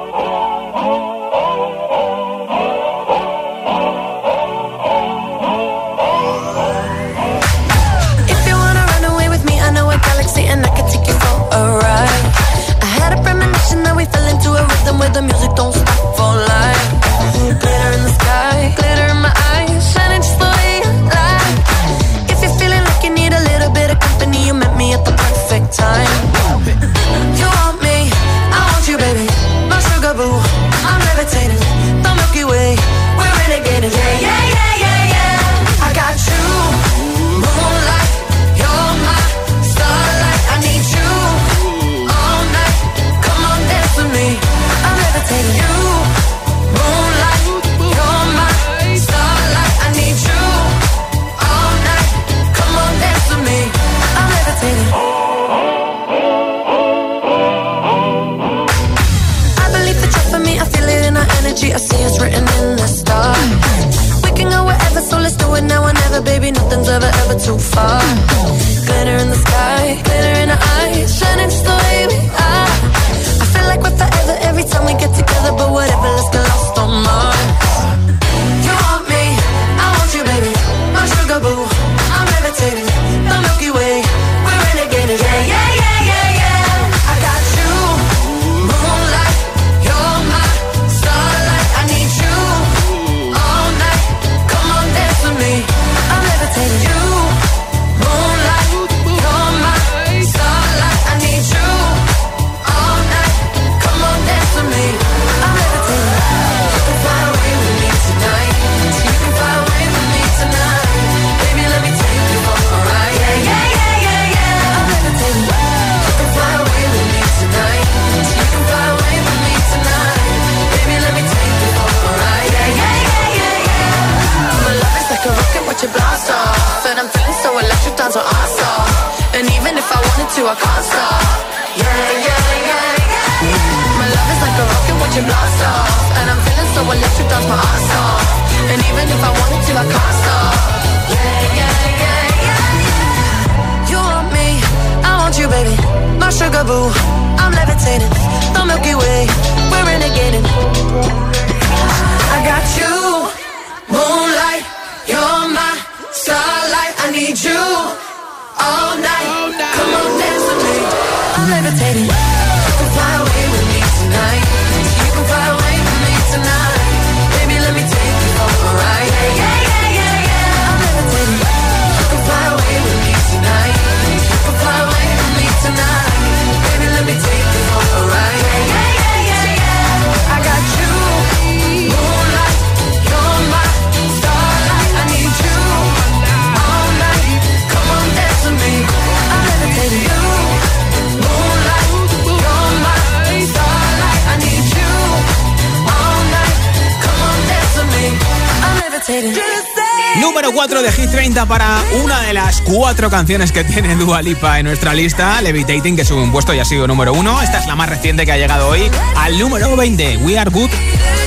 30 201.22 201.46
para 201.46 201.84
una 202.04 202.20
de 202.22 202.34
las 202.34 202.62
cuatro 202.62 203.12
canciones 203.12 203.52
que 203.52 203.64
tiene 203.64 203.96
Dua 203.96 204.24
Lipa 204.24 204.58
en 204.58 204.66
nuestra 204.66 204.96
lista, 204.96 205.40
Levitating, 205.40 205.96
que 205.96 206.04
sube 206.04 206.20
un 206.20 206.32
puesto 206.32 206.52
y 206.52 206.58
ha 206.58 206.66
sido 206.66 206.88
número 206.88 207.14
1. 207.14 207.44
Esta 207.44 207.60
es 207.60 207.68
la 207.68 207.76
más 207.76 207.90
reciente 207.90 208.26
que 208.26 208.32
ha 208.32 208.38
llegado 208.38 208.68
hoy 208.68 208.90
al 209.16 209.38
número 209.38 209.76
20, 209.76 210.18
We 210.18 210.40
Are 210.40 210.50
Good. 210.50 210.72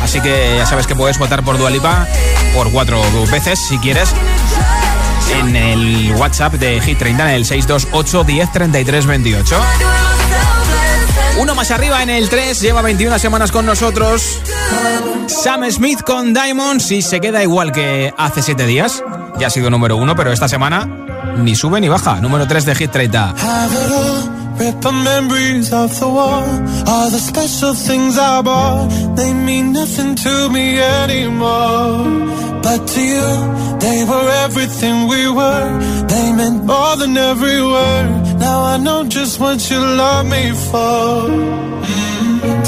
Así 0.02 0.20
que 0.20 0.56
ya 0.56 0.66
sabes 0.66 0.88
que 0.88 0.96
puedes 0.96 1.16
votar 1.16 1.44
por 1.44 1.58
Dua 1.58 1.70
Lipa 1.70 2.08
por 2.56 2.72
cuatro 2.72 3.00
veces 3.30 3.60
si 3.60 3.78
quieres 3.78 4.12
en 5.38 5.54
el 5.54 6.12
WhatsApp 6.16 6.54
de 6.54 6.80
Hit 6.80 6.98
30 6.98 7.28
en 7.28 7.36
el 7.36 7.44
628 7.44 8.24
10 8.24 8.50
33 8.50 9.06
28. 9.06 9.56
Uno 11.38 11.54
más 11.54 11.70
arriba 11.70 12.02
en 12.02 12.10
el 12.10 12.28
3, 12.28 12.60
lleva 12.60 12.82
21 12.82 13.16
semanas 13.20 13.52
con 13.52 13.64
nosotros. 13.64 14.40
Sam 15.28 15.70
Smith 15.70 16.02
con 16.02 16.34
Diamonds 16.34 16.90
y 16.90 17.00
se 17.00 17.20
queda 17.20 17.44
igual 17.44 17.70
que 17.70 18.12
hace 18.18 18.42
7 18.42 18.66
días. 18.66 19.04
Ha 19.44 19.50
sido 19.50 19.68
número 19.68 19.96
1, 19.96 20.14
pero 20.16 20.32
esta 20.32 20.48
semana 20.48 20.88
ni 21.38 21.54
sube 21.54 21.80
ni 21.80 21.88
baja. 21.88 22.20
Número 22.20 22.46
3 22.46 22.64
de 22.64 22.74
Hit 22.74 22.90
30. 22.90 23.34
Have 23.36 23.74
it 23.74 23.92
all, 23.92 24.58
rip 24.58 24.80
the 24.80 24.92
memories 24.92 25.72
of 25.72 25.92
the 25.98 26.06
war. 26.06 26.44
All 26.86 27.10
the 27.10 27.18
special 27.18 27.74
things 27.74 28.16
I 28.16 28.40
bought, 28.42 28.88
they 29.16 29.32
mean 29.34 29.72
nothing 29.72 30.14
to 30.14 30.48
me 30.50 30.80
anymore. 30.80 32.04
But 32.62 32.86
to 32.94 33.00
you, 33.00 33.78
they 33.80 34.04
were 34.04 34.30
everything 34.46 35.08
we 35.08 35.28
were. 35.28 35.68
They 36.08 36.32
meant 36.32 36.64
more 36.64 36.96
than 36.96 37.16
every 37.16 37.60
word. 37.62 38.38
Now 38.38 38.62
I 38.62 38.78
know 38.78 39.04
just 39.04 39.38
what 39.38 39.60
you 39.70 39.78
love 39.78 40.26
me 40.26 40.52
for. 40.70 41.28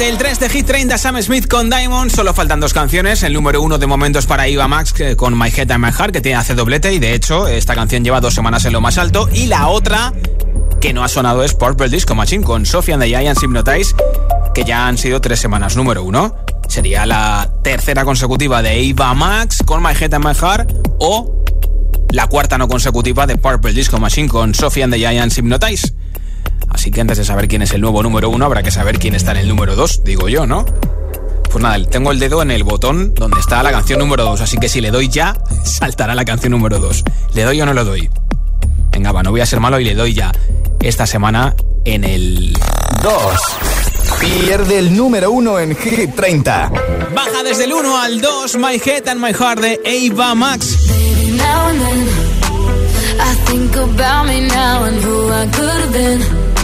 El 0.00 0.18
3 0.18 0.38
de 0.38 0.48
Hit 0.50 0.66
30, 0.66 0.98
Sam 0.98 1.22
Smith 1.22 1.48
con 1.48 1.70
Diamond. 1.70 2.10
Solo 2.10 2.34
faltan 2.34 2.60
dos 2.60 2.74
canciones. 2.74 3.22
El 3.22 3.32
número 3.32 3.62
uno 3.62 3.78
de 3.78 3.86
momentos 3.86 4.26
para 4.26 4.46
Iva 4.48 4.68
Max 4.68 4.92
que- 4.92 5.16
con 5.16 5.38
My 5.38 5.48
Head 5.48 5.70
and 5.70 5.82
My 5.84 5.90
Heart, 5.92 6.12
que 6.12 6.20
tiene 6.20 6.36
hace 6.36 6.54
doblete. 6.54 6.92
Y 6.92 6.98
de 6.98 7.14
hecho, 7.14 7.48
esta 7.48 7.74
canción 7.74 8.04
lleva 8.04 8.20
dos 8.20 8.34
semanas 8.34 8.64
en 8.66 8.72
lo 8.74 8.80
más 8.82 8.98
alto. 8.98 9.28
Y 9.32 9.46
la 9.46 9.68
otra 9.68 10.12
que 10.80 10.92
no 10.92 11.02
ha 11.04 11.08
sonado 11.08 11.42
es 11.42 11.54
Purple 11.54 11.88
Disco 11.88 12.14
Machine 12.14 12.44
con 12.44 12.66
Sophie 12.66 12.92
and 12.94 13.02
the 13.02 13.08
Giants 13.08 13.42
Hypnotize. 13.42 13.94
que 14.54 14.62
ya 14.64 14.86
han 14.86 14.96
sido 14.98 15.20
tres 15.20 15.40
semanas 15.40 15.74
número 15.74 16.04
uno. 16.04 16.36
Sería 16.68 17.06
la 17.06 17.50
tercera 17.64 18.04
consecutiva 18.04 18.62
de 18.62 18.92
Ava 18.96 19.12
Max 19.14 19.64
con 19.66 19.82
My 19.82 19.90
Head 19.98 20.14
and 20.14 20.24
My 20.24 20.32
Heart 20.32 20.72
o 21.00 21.42
la 22.10 22.28
cuarta 22.28 22.56
no 22.56 22.68
consecutiva 22.68 23.26
de 23.26 23.36
Purple 23.36 23.72
Disco 23.72 23.98
Machine 23.98 24.28
con 24.28 24.54
Sophie 24.54 24.84
and 24.84 24.92
the 24.92 24.98
Giants 25.00 25.36
Hypnotize. 25.38 25.92
Así 26.74 26.90
que 26.90 27.00
antes 27.00 27.16
de 27.18 27.24
saber 27.24 27.46
quién 27.46 27.62
es 27.62 27.72
el 27.72 27.80
nuevo 27.80 28.02
número 28.02 28.28
uno, 28.28 28.44
habrá 28.44 28.64
que 28.64 28.72
saber 28.72 28.98
quién 28.98 29.14
está 29.14 29.30
en 29.30 29.36
el 29.38 29.48
número 29.48 29.76
dos, 29.76 30.02
digo 30.02 30.28
yo, 30.28 30.44
¿no? 30.44 30.64
Pues 31.48 31.62
nada, 31.62 31.78
tengo 31.84 32.10
el 32.10 32.18
dedo 32.18 32.42
en 32.42 32.50
el 32.50 32.64
botón 32.64 33.14
donde 33.14 33.38
está 33.38 33.62
la 33.62 33.70
canción 33.70 34.00
número 34.00 34.24
dos, 34.24 34.40
así 34.40 34.58
que 34.58 34.68
si 34.68 34.80
le 34.80 34.90
doy 34.90 35.08
ya, 35.08 35.38
saltará 35.64 36.16
la 36.16 36.24
canción 36.24 36.50
número 36.50 36.80
dos. 36.80 37.04
¿Le 37.32 37.44
doy 37.44 37.62
o 37.62 37.66
no 37.66 37.72
le 37.72 37.84
doy? 37.84 38.10
Venga, 38.90 39.12
va, 39.12 39.22
no 39.22 39.30
voy 39.30 39.40
a 39.40 39.46
ser 39.46 39.60
malo 39.60 39.78
y 39.78 39.84
le 39.84 39.94
doy 39.94 40.14
ya 40.14 40.32
esta 40.80 41.06
semana 41.06 41.54
en 41.84 42.02
el 42.02 42.52
2. 43.02 43.12
Pierde 44.20 44.78
el 44.80 44.96
número 44.96 45.30
uno 45.30 45.60
en 45.60 45.76
Hit 45.76 46.14
30. 46.16 46.72
Baja 47.14 47.42
desde 47.44 47.64
el 47.64 47.72
1 47.72 47.96
al 47.96 48.20
2, 48.20 48.56
My 48.56 48.80
Head 48.84 49.08
and 49.08 49.20
My 49.20 49.32
Heart 49.32 49.60
de 49.60 50.10
Ava 50.10 50.34
Max. 50.34 50.76
now 51.36 51.68
and 51.68 51.80
then 51.80 52.08
I 53.20 53.34
think 53.46 53.76
about 53.76 54.26
me 54.26 54.40
now 54.48 54.84
and 54.84 54.96
who 55.02 55.28
I 55.30 55.46
could 55.46 55.68
have 55.68 55.92
been 55.92 56.63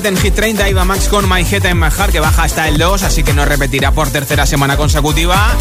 1, 0.00 0.08
hace 0.08 0.08
doblete 0.08 0.08
en 0.08 0.16
Hit 0.16 0.34
30, 0.34 0.70
Iva 0.70 0.84
Max 0.84 1.08
con 1.08 1.28
My 1.28 1.42
Head 1.42 1.66
and 1.66 2.10
que 2.10 2.20
baja 2.20 2.44
hasta 2.44 2.68
el 2.68 2.78
2, 2.78 3.02
así 3.02 3.22
que 3.22 3.32
no 3.32 3.44
repetirá 3.44 3.92
por 3.92 4.08
tercera 4.08 4.46
semana 4.46 4.76
consecutiva. 4.76 5.54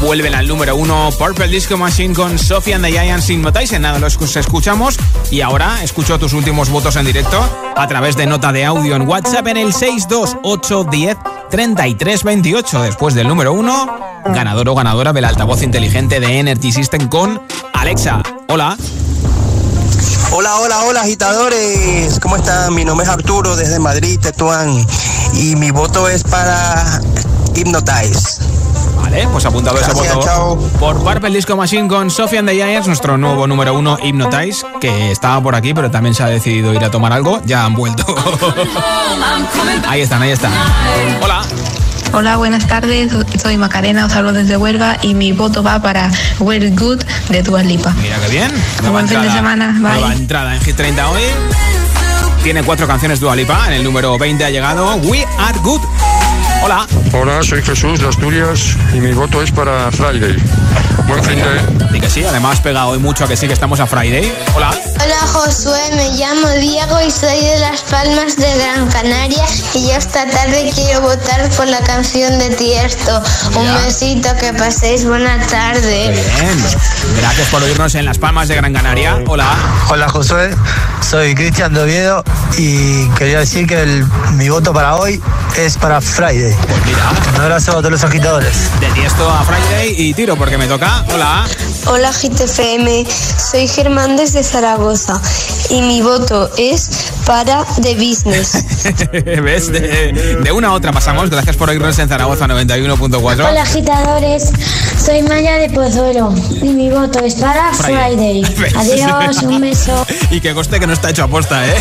Vuelven 0.00 0.34
al 0.34 0.46
número 0.46 0.76
1 0.76 1.10
Purple 1.18 1.48
Disco 1.48 1.76
Machine 1.76 2.14
con 2.14 2.38
Sophie 2.38 2.74
and 2.74 2.84
the 2.84 2.90
Giants 2.90 3.28
Hypnotize. 3.28 3.78
Nada, 3.78 3.98
los 3.98 4.36
escuchamos. 4.36 4.96
Y 5.30 5.40
ahora 5.40 5.82
escucho 5.82 6.18
tus 6.18 6.32
últimos 6.32 6.68
votos 6.68 6.96
en 6.96 7.06
directo 7.06 7.42
a 7.76 7.86
través 7.86 8.16
de 8.16 8.26
nota 8.26 8.52
de 8.52 8.64
audio 8.64 8.96
en 8.96 9.08
WhatsApp 9.08 9.46
en 9.48 9.56
el 9.56 9.72
62810 9.72 11.16
3328. 11.50 12.82
Después 12.82 13.14
del 13.14 13.28
número 13.28 13.52
1, 13.52 13.98
ganador 14.26 14.68
o 14.68 14.74
ganadora 14.74 15.12
del 15.12 15.24
altavoz 15.24 15.62
inteligente 15.62 16.20
de 16.20 16.38
Energy 16.38 16.72
System 16.72 17.08
con 17.08 17.40
Alexa. 17.72 18.22
Hola. 18.48 18.76
Hola, 20.36 20.56
hola, 20.58 20.82
hola, 20.82 21.02
agitadores. 21.02 22.18
¿Cómo 22.18 22.34
están? 22.34 22.74
Mi 22.74 22.84
nombre 22.84 23.04
es 23.04 23.12
Arturo 23.12 23.54
desde 23.54 23.78
Madrid, 23.78 24.18
Tetuán. 24.18 24.84
Y 25.34 25.54
mi 25.54 25.70
voto 25.70 26.08
es 26.08 26.24
para 26.24 27.00
Hypnotize. 27.54 28.40
Vale, 28.96 29.28
pues 29.28 29.46
apuntado 29.46 29.78
ese 29.78 29.92
voto 29.92 30.20
chao. 30.24 30.56
por 30.80 30.98
Purple 31.04 31.30
Disco 31.30 31.54
Machine 31.54 31.86
con 31.86 32.10
Sophie 32.10 32.40
and 32.40 32.48
the 32.48 32.54
Giants, 32.56 32.88
nuestro 32.88 33.16
nuevo 33.16 33.46
número 33.46 33.74
uno 33.74 33.96
Hypnotize, 34.02 34.66
que 34.80 35.12
estaba 35.12 35.40
por 35.40 35.54
aquí, 35.54 35.72
pero 35.72 35.92
también 35.92 36.16
se 36.16 36.24
ha 36.24 36.26
decidido 36.26 36.74
ir 36.74 36.84
a 36.84 36.90
tomar 36.90 37.12
algo. 37.12 37.40
Ya 37.44 37.64
han 37.64 37.74
vuelto. 37.74 38.04
ahí 39.86 40.00
están, 40.00 40.20
ahí 40.20 40.32
están. 40.32 40.50
Hola. 41.22 41.42
Hola, 42.12 42.36
buenas 42.36 42.66
tardes. 42.66 43.12
Soy 43.42 43.56
Macarena, 43.56 44.06
os 44.06 44.14
hablo 44.14 44.32
desde 44.32 44.56
Huelva 44.56 44.96
y 45.02 45.14
mi 45.14 45.32
voto 45.32 45.62
va 45.62 45.80
para 45.82 46.10
We're 46.38 46.70
Good 46.70 47.02
de 47.28 47.42
Dua 47.42 47.62
Lipa. 47.62 47.92
Mira 48.00 48.16
qué 48.24 48.28
bien. 48.30 48.52
Buen 48.90 49.08
fin 49.08 49.20
de 49.20 49.30
semana. 49.30 49.72
Bye. 49.72 49.80
Nueva 49.80 50.12
entrada 50.14 50.54
en 50.54 50.60
Hit 50.62 50.76
30 50.76 51.08
hoy. 51.10 51.22
Tiene 52.42 52.62
cuatro 52.62 52.86
canciones 52.86 53.20
Dua 53.20 53.34
Lipa. 53.34 53.66
En 53.66 53.74
el 53.74 53.84
número 53.84 54.16
20 54.18 54.44
ha 54.44 54.50
llegado 54.50 54.94
We 54.96 55.26
Are 55.38 55.58
Good. 55.60 55.80
Hola. 56.62 56.86
Hola, 57.12 57.42
soy 57.42 57.62
Jesús 57.62 58.00
de 58.00 58.08
Asturias 58.08 58.76
y 58.92 59.00
mi 59.00 59.12
voto 59.12 59.42
es 59.42 59.50
para 59.50 59.90
Friday. 59.92 60.36
Buen 61.06 61.22
fin 61.22 61.36
de... 61.36 61.96
Y 61.96 62.00
que 62.00 62.08
sí, 62.08 62.24
además 62.24 62.60
pega 62.60 62.86
hoy 62.86 62.98
mucho 62.98 63.24
a 63.24 63.28
que 63.28 63.36
sí 63.36 63.46
que 63.46 63.52
estamos 63.52 63.80
a 63.80 63.86
Friday. 63.86 64.32
Hola. 64.54 64.70
Hola 65.02 65.18
Josué, 65.32 65.90
me 65.94 66.10
llamo 66.12 66.48
Diego 66.60 67.00
y 67.06 67.10
soy 67.10 67.38
de 67.40 67.58
Las 67.58 67.82
Palmas 67.82 68.36
de 68.36 68.54
Gran 68.56 68.88
Canaria 68.88 69.44
y 69.74 69.88
yo 69.88 69.94
esta 69.94 70.26
tarde 70.26 70.70
quiero 70.74 71.02
votar 71.02 71.48
por 71.50 71.66
la 71.66 71.80
canción 71.80 72.38
de 72.38 72.50
Tiesto. 72.50 73.22
Un 73.56 73.74
besito, 73.84 74.28
que 74.40 74.52
paséis 74.54 75.04
buena 75.04 75.38
tarde. 75.46 76.10
Bien. 76.10 76.64
Gracias 77.18 77.48
por 77.48 77.62
oírnos 77.62 77.94
en 77.94 78.04
Las 78.04 78.18
Palmas 78.18 78.48
de 78.48 78.56
Gran 78.56 78.72
Canaria. 78.72 79.18
Hola. 79.26 79.48
Hola 79.88 80.08
Josué, 80.08 80.50
soy 81.08 81.34
Cristian 81.34 81.72
de 81.74 81.82
Oviedo 81.82 82.24
y 82.58 83.06
quería 83.10 83.40
decir 83.40 83.66
que 83.66 83.82
el- 83.82 84.04
mi 84.32 84.48
voto 84.48 84.72
para 84.72 84.96
hoy 84.96 85.20
es 85.56 85.76
para 85.76 86.00
Friday. 86.00 86.54
mira. 86.84 87.10
Un 87.34 87.40
abrazo 87.40 87.72
a 87.72 87.74
todos 87.76 87.90
los 87.90 88.04
agitadores. 88.04 88.52
De 88.80 88.86
Tiesto 88.88 89.28
a 89.28 89.44
Friday 89.44 89.94
y 89.96 90.14
tiro 90.14 90.36
porque 90.36 90.58
me 90.58 90.66
toca. 90.66 91.04
Hola. 91.12 91.44
Hola 91.86 92.12
GTFM, 92.12 93.04
soy 93.50 93.68
Germán 93.68 94.16
desde 94.16 94.42
Zaragoza 94.42 95.20
y 95.70 95.82
mi 95.82 96.00
voto 96.00 96.50
es 96.56 96.88
para 97.26 97.64
The 97.82 97.94
Business. 97.94 98.64
¿Ves? 99.12 99.70
De, 99.70 100.38
de 100.42 100.52
una 100.52 100.68
a 100.68 100.72
otra 100.72 100.92
pasamos. 100.92 101.28
Gracias 101.30 101.56
por 101.56 101.68
oírnos 101.68 101.98
en 101.98 102.08
Zaragoza 102.08 102.46
91.4. 102.46 103.46
Hola 103.50 103.62
agitadores, 103.62 104.50
soy 105.04 105.22
Maya 105.22 105.56
de 105.58 105.68
Pozuelo 105.70 106.32
y 106.62 106.68
mi 106.70 106.88
voto 106.94 107.24
es 107.24 107.34
para 107.34 107.72
Friday. 107.74 108.44
Friday. 108.44 108.72
Adiós, 108.76 109.42
un 109.42 109.60
beso. 109.60 110.06
Y 110.30 110.40
que 110.40 110.54
coste 110.54 110.80
que 110.80 110.86
no 110.86 110.92
está 110.92 111.10
hecho 111.10 111.24
a 111.24 111.28
posta, 111.28 111.66
¿eh? 111.66 111.74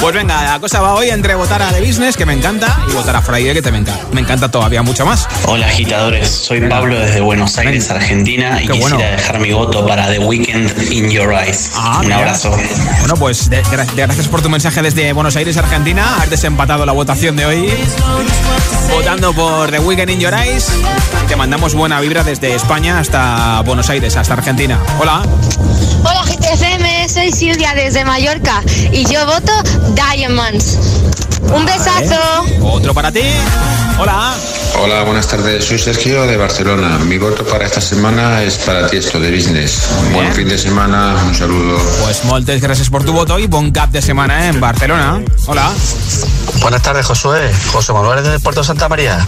Pues 0.00 0.14
venga, 0.14 0.42
la 0.44 0.60
cosa 0.60 0.80
va 0.80 0.94
hoy 0.94 1.08
entre 1.08 1.34
votar 1.34 1.62
a 1.62 1.70
The 1.72 1.80
Business, 1.80 2.16
que 2.16 2.26
me 2.26 2.34
encanta, 2.34 2.78
y 2.90 2.92
votar 2.92 3.16
a 3.16 3.22
Friday, 3.22 3.54
que 3.54 3.62
te 3.62 3.72
me 3.72 3.78
encanta. 3.78 4.04
Me 4.12 4.20
encanta 4.20 4.50
todavía 4.50 4.82
mucho 4.82 5.06
más. 5.06 5.26
Hola 5.46 5.66
agitadores, 5.66 6.28
soy 6.28 6.60
Pablo 6.68 6.98
desde 6.98 7.20
Buenos 7.22 7.56
Aires, 7.56 7.90
Argentina, 7.90 8.60
y 8.62 8.66
Qué 8.66 8.72
quisiera 8.74 8.96
bueno. 8.96 9.10
dejar 9.16 9.40
mi 9.40 9.52
voto 9.52 9.86
para 9.86 10.10
The 10.10 10.18
Weeknd 10.18 10.92
in 10.92 11.10
Your 11.10 11.32
Eyes. 11.32 11.70
Ah, 11.74 11.98
Un 12.00 12.06
mira. 12.06 12.18
abrazo. 12.18 12.50
Bueno, 13.00 13.14
pues 13.16 13.48
de- 13.48 13.62
gra- 13.64 13.86
de- 13.86 14.02
gracias 14.02 14.28
por 14.28 14.42
tu 14.42 14.50
mensaje 14.50 14.82
desde 14.82 15.12
Buenos 15.14 15.36
Aires, 15.36 15.56
Argentina. 15.56 16.18
Has 16.20 16.28
desempatado 16.28 16.84
la 16.84 16.92
votación 16.92 17.36
de 17.36 17.46
hoy. 17.46 17.72
Votando 18.90 19.32
por 19.32 19.70
The 19.70 19.78
Weekend 19.78 20.10
in 20.10 20.20
Your 20.20 20.34
Eyes. 20.34 20.66
Y 21.24 21.26
te 21.28 21.36
mandamos 21.36 21.72
buena 21.74 22.00
vibra 22.00 22.22
desde 22.22 22.54
España 22.54 22.98
hasta 22.98 23.62
Buenos 23.62 23.88
Aires, 23.88 24.16
hasta 24.16 24.34
Argentina. 24.34 24.78
Hola. 25.00 25.22
Hola 26.06 26.22
GTFM, 26.26 27.08
soy 27.08 27.32
Silvia 27.32 27.72
desde 27.74 28.04
Mallorca 28.04 28.62
y 28.92 29.06
yo 29.10 29.24
voto 29.24 29.52
Diamonds. 29.92 30.78
Un 31.42 31.64
besazo. 31.66 32.44
Otro 32.62 32.94
para 32.94 33.12
ti. 33.12 33.22
Hola. 33.98 34.34
Hola, 34.80 35.02
buenas 35.04 35.28
tardes. 35.28 35.64
Soy 35.64 35.78
Sergio 35.78 36.26
de 36.26 36.36
Barcelona. 36.36 36.98
Mi 36.98 37.18
voto 37.18 37.44
para 37.44 37.66
esta 37.66 37.80
semana 37.80 38.42
es 38.42 38.56
para 38.58 38.88
ti 38.88 38.96
esto 38.96 39.20
de 39.20 39.30
business. 39.30 39.88
Buen 40.12 40.32
fin 40.32 40.48
de 40.48 40.58
semana, 40.58 41.14
un 41.26 41.34
saludo. 41.34 41.78
Pues 42.02 42.24
moltes 42.24 42.60
gracias 42.60 42.90
por 42.90 43.04
tu 43.04 43.12
voto 43.12 43.38
y 43.38 43.46
bon 43.46 43.70
cap 43.70 43.90
de 43.90 44.02
semana 44.02 44.48
en 44.48 44.60
Barcelona. 44.60 45.22
Hola. 45.46 45.70
Buenas 46.60 46.82
tardes, 46.82 47.06
Josué. 47.06 47.52
José 47.72 47.92
Manuel 47.92 48.24
desde 48.24 48.40
Puerto 48.40 48.64
Santa 48.64 48.88
María. 48.88 49.26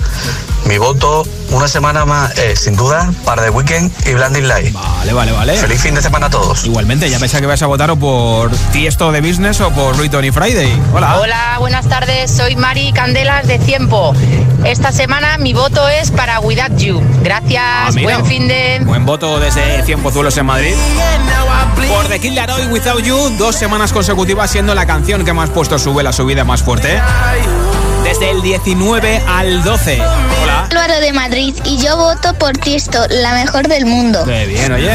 Mi 0.65 0.79
voto, 0.79 1.25
una 1.51 1.69
semana 1.69 2.05
más, 2.05 2.37
es 2.39 2.61
sin 2.61 2.77
duda 2.77 3.11
para 3.25 3.43
The 3.43 3.51
Weekend 3.51 3.93
y 4.07 4.15
Blinding 4.15 4.49
Light. 4.49 4.73
Vale, 4.73 5.13
vale, 5.13 5.33
vale. 5.33 5.55
Feliz 5.57 5.81
fin 5.81 5.95
de 5.95 6.03
semana 6.03 6.27
a 6.27 6.31
todos. 6.31 6.65
Igualmente, 6.65 7.09
ya 7.09 7.19
pensaba 7.19 7.41
que 7.41 7.47
vas 7.47 7.63
a 7.63 7.67
votar 7.67 7.91
o 7.91 7.97
por 7.97 8.51
Tiesto 8.73 9.13
de 9.13 9.21
Business 9.21 9.61
o 9.61 9.71
por 9.71 9.99
Riton 9.99 10.25
y 10.25 10.31
Friday. 10.31 10.81
Hola. 10.93 11.19
Hola, 11.21 11.57
buenas 11.59 11.87
tardes. 11.89 12.31
Soy 12.31 12.57
Mari 12.57 12.93
Candelas 12.93 13.47
de 13.47 13.59
Ciempo. 13.59 14.15
Esta 14.65 14.91
semana 14.93 15.39
mi 15.39 15.53
voto 15.53 15.89
es 15.89 16.11
para 16.11 16.41
Without 16.41 16.77
You. 16.79 17.01
Gracias, 17.23 17.63
Ah, 17.65 17.91
buen 18.03 18.27
fin 18.27 18.49
de. 18.49 18.81
Buen 18.85 19.07
voto 19.07 19.39
desde 19.39 19.83
100 19.85 20.03
Pozuelos 20.03 20.37
en 20.39 20.47
Madrid. 20.47 20.75
Por 21.89 22.09
The 22.09 22.19
Killer 22.19 22.51
Hoy 22.51 22.67
Without 22.67 23.03
You, 23.03 23.31
dos 23.39 23.55
semanas 23.57 23.93
consecutivas 23.93 24.51
siendo 24.51 24.75
la 24.75 24.87
canción 24.87 25.25
que 25.25 25.33
más 25.33 25.51
puesto 25.51 25.79
sube 25.79 26.03
la 26.03 26.13
subida 26.13 26.45
más 26.45 26.63
fuerte. 26.63 27.01
Desde 28.07 28.31
el 28.31 28.41
19 28.41 29.21
al 29.27 29.65
12. 29.65 30.01
Hola. 30.01 30.69
Álvaro 30.71 31.01
de 31.01 31.13
Madrid 31.13 31.57
y 31.65 31.77
yo 31.79 31.97
voto 31.97 32.35
por 32.35 32.53
Tiesto, 32.53 33.01
la 33.11 33.35
mejor 33.35 33.67
del 33.67 33.85
mundo. 33.85 34.25
Qué 34.25 34.47
bien, 34.47 34.71
oye. 34.71 34.93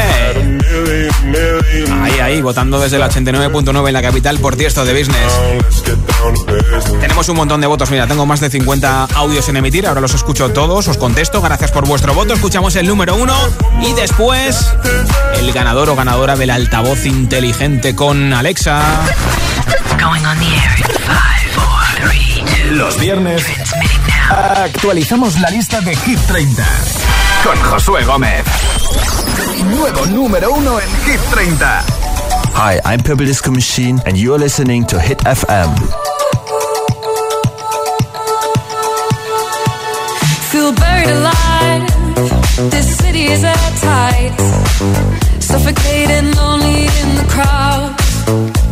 Ahí, 2.02 2.20
ahí, 2.20 2.40
votando 2.40 2.80
desde 2.80 2.96
el 2.96 3.02
89.9 3.02 3.86
en 3.86 3.92
la 3.92 4.00
capital 4.00 4.38
por 4.38 4.56
Tiesto 4.56 4.86
de 4.86 4.98
Business. 4.98 5.30
Tenemos 7.02 7.28
un 7.28 7.36
montón 7.36 7.60
de 7.60 7.66
votos, 7.66 7.90
mira, 7.90 8.06
tengo 8.06 8.24
más 8.24 8.40
de 8.40 8.48
50 8.48 9.08
audios 9.14 9.46
en 9.50 9.58
emitir, 9.58 9.86
ahora 9.86 10.00
los 10.00 10.14
escucho 10.14 10.48
todos, 10.48 10.88
os 10.88 10.96
contesto, 10.96 11.42
gracias 11.42 11.70
por 11.70 11.86
vuestro 11.86 12.14
voto, 12.14 12.32
escuchamos 12.32 12.74
el 12.76 12.86
número 12.86 13.16
uno 13.16 13.36
y 13.82 13.92
después 13.92 14.74
el 15.36 15.52
ganador 15.52 15.90
o 15.90 15.96
ganadora 15.96 16.34
del 16.34 16.48
altavoz 16.48 17.04
inteligente 17.04 17.94
con 17.94 18.32
Alexa. 18.32 18.82
Going 20.00 20.24
on 20.24 20.38
the 20.38 20.46
air 20.46 21.21
Los 22.72 22.98
viernes 22.98 23.44
actualizamos 24.30 25.38
la 25.40 25.50
lista 25.50 25.82
de 25.82 25.94
Hit 25.94 26.18
30 26.26 26.64
con 27.44 27.56
Josué 27.64 28.02
Gómez. 28.04 28.44
Nuevo 29.66 30.06
número 30.06 30.52
uno 30.52 30.80
en 30.80 30.88
Hit 31.04 31.20
30. 31.32 31.84
Hi, 32.54 32.80
I'm 32.86 33.02
Purple 33.02 33.26
Disco 33.26 33.50
Machine, 33.50 34.00
and 34.06 34.16
you're 34.16 34.38
listening 34.38 34.86
to 34.86 34.98
Hit 34.98 35.18
FM. 35.24 35.74
Feel 40.50 40.72
buried 40.72 41.10
alive. 41.10 42.70
This 42.70 42.96
city 42.96 43.26
is 43.26 43.44
airtight. 43.44 44.32
Suffocating, 45.40 46.34
lonely 46.36 46.84
in 46.86 47.16
the 47.16 47.26
crowd. 47.28 48.71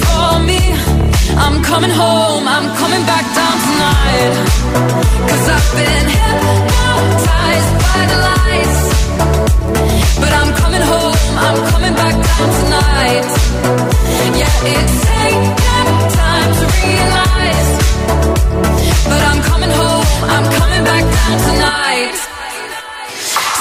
I'm 1.43 1.57
coming 1.63 1.89
home, 1.89 2.47
I'm 2.47 2.67
coming 2.81 3.03
back 3.11 3.25
down 3.37 3.55
tonight. 3.67 4.33
Cause 5.29 5.45
I've 5.55 5.69
been 5.79 6.07
hypnotized 6.17 7.73
by 7.85 8.01
the 8.11 8.17
lights. 8.29 8.81
But 10.21 10.31
I'm 10.39 10.51
coming 10.61 10.83
home, 10.93 11.17
I'm 11.45 11.57
coming 11.71 11.95
back 12.01 12.15
down 12.27 12.47
tonight. 12.61 13.27
Yeah, 14.39 14.69
it's 14.73 14.95
taken 15.09 15.93
time 16.21 16.51
to 16.59 16.65
realize. 16.79 17.69
But 19.09 19.21
I'm 19.29 19.41
coming 19.51 19.73
home, 19.81 20.09
I'm 20.35 20.45
coming 20.59 20.83
back 20.89 21.05
down 21.17 21.35
tonight. 21.49 22.15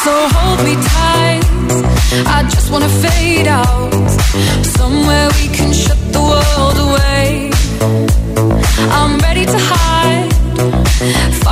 So 0.04 0.12
hold 0.36 0.60
me 0.68 0.74
tight. 0.94 1.44
I 2.36 2.38
just 2.54 2.70
wanna 2.72 2.92
fade 3.04 3.48
out. 3.48 3.92
Somewhere 4.78 5.28
we 5.38 5.48
can 5.56 5.72
shut 5.72 6.00
the 6.12 6.20
world 6.20 6.78
away. 6.88 7.49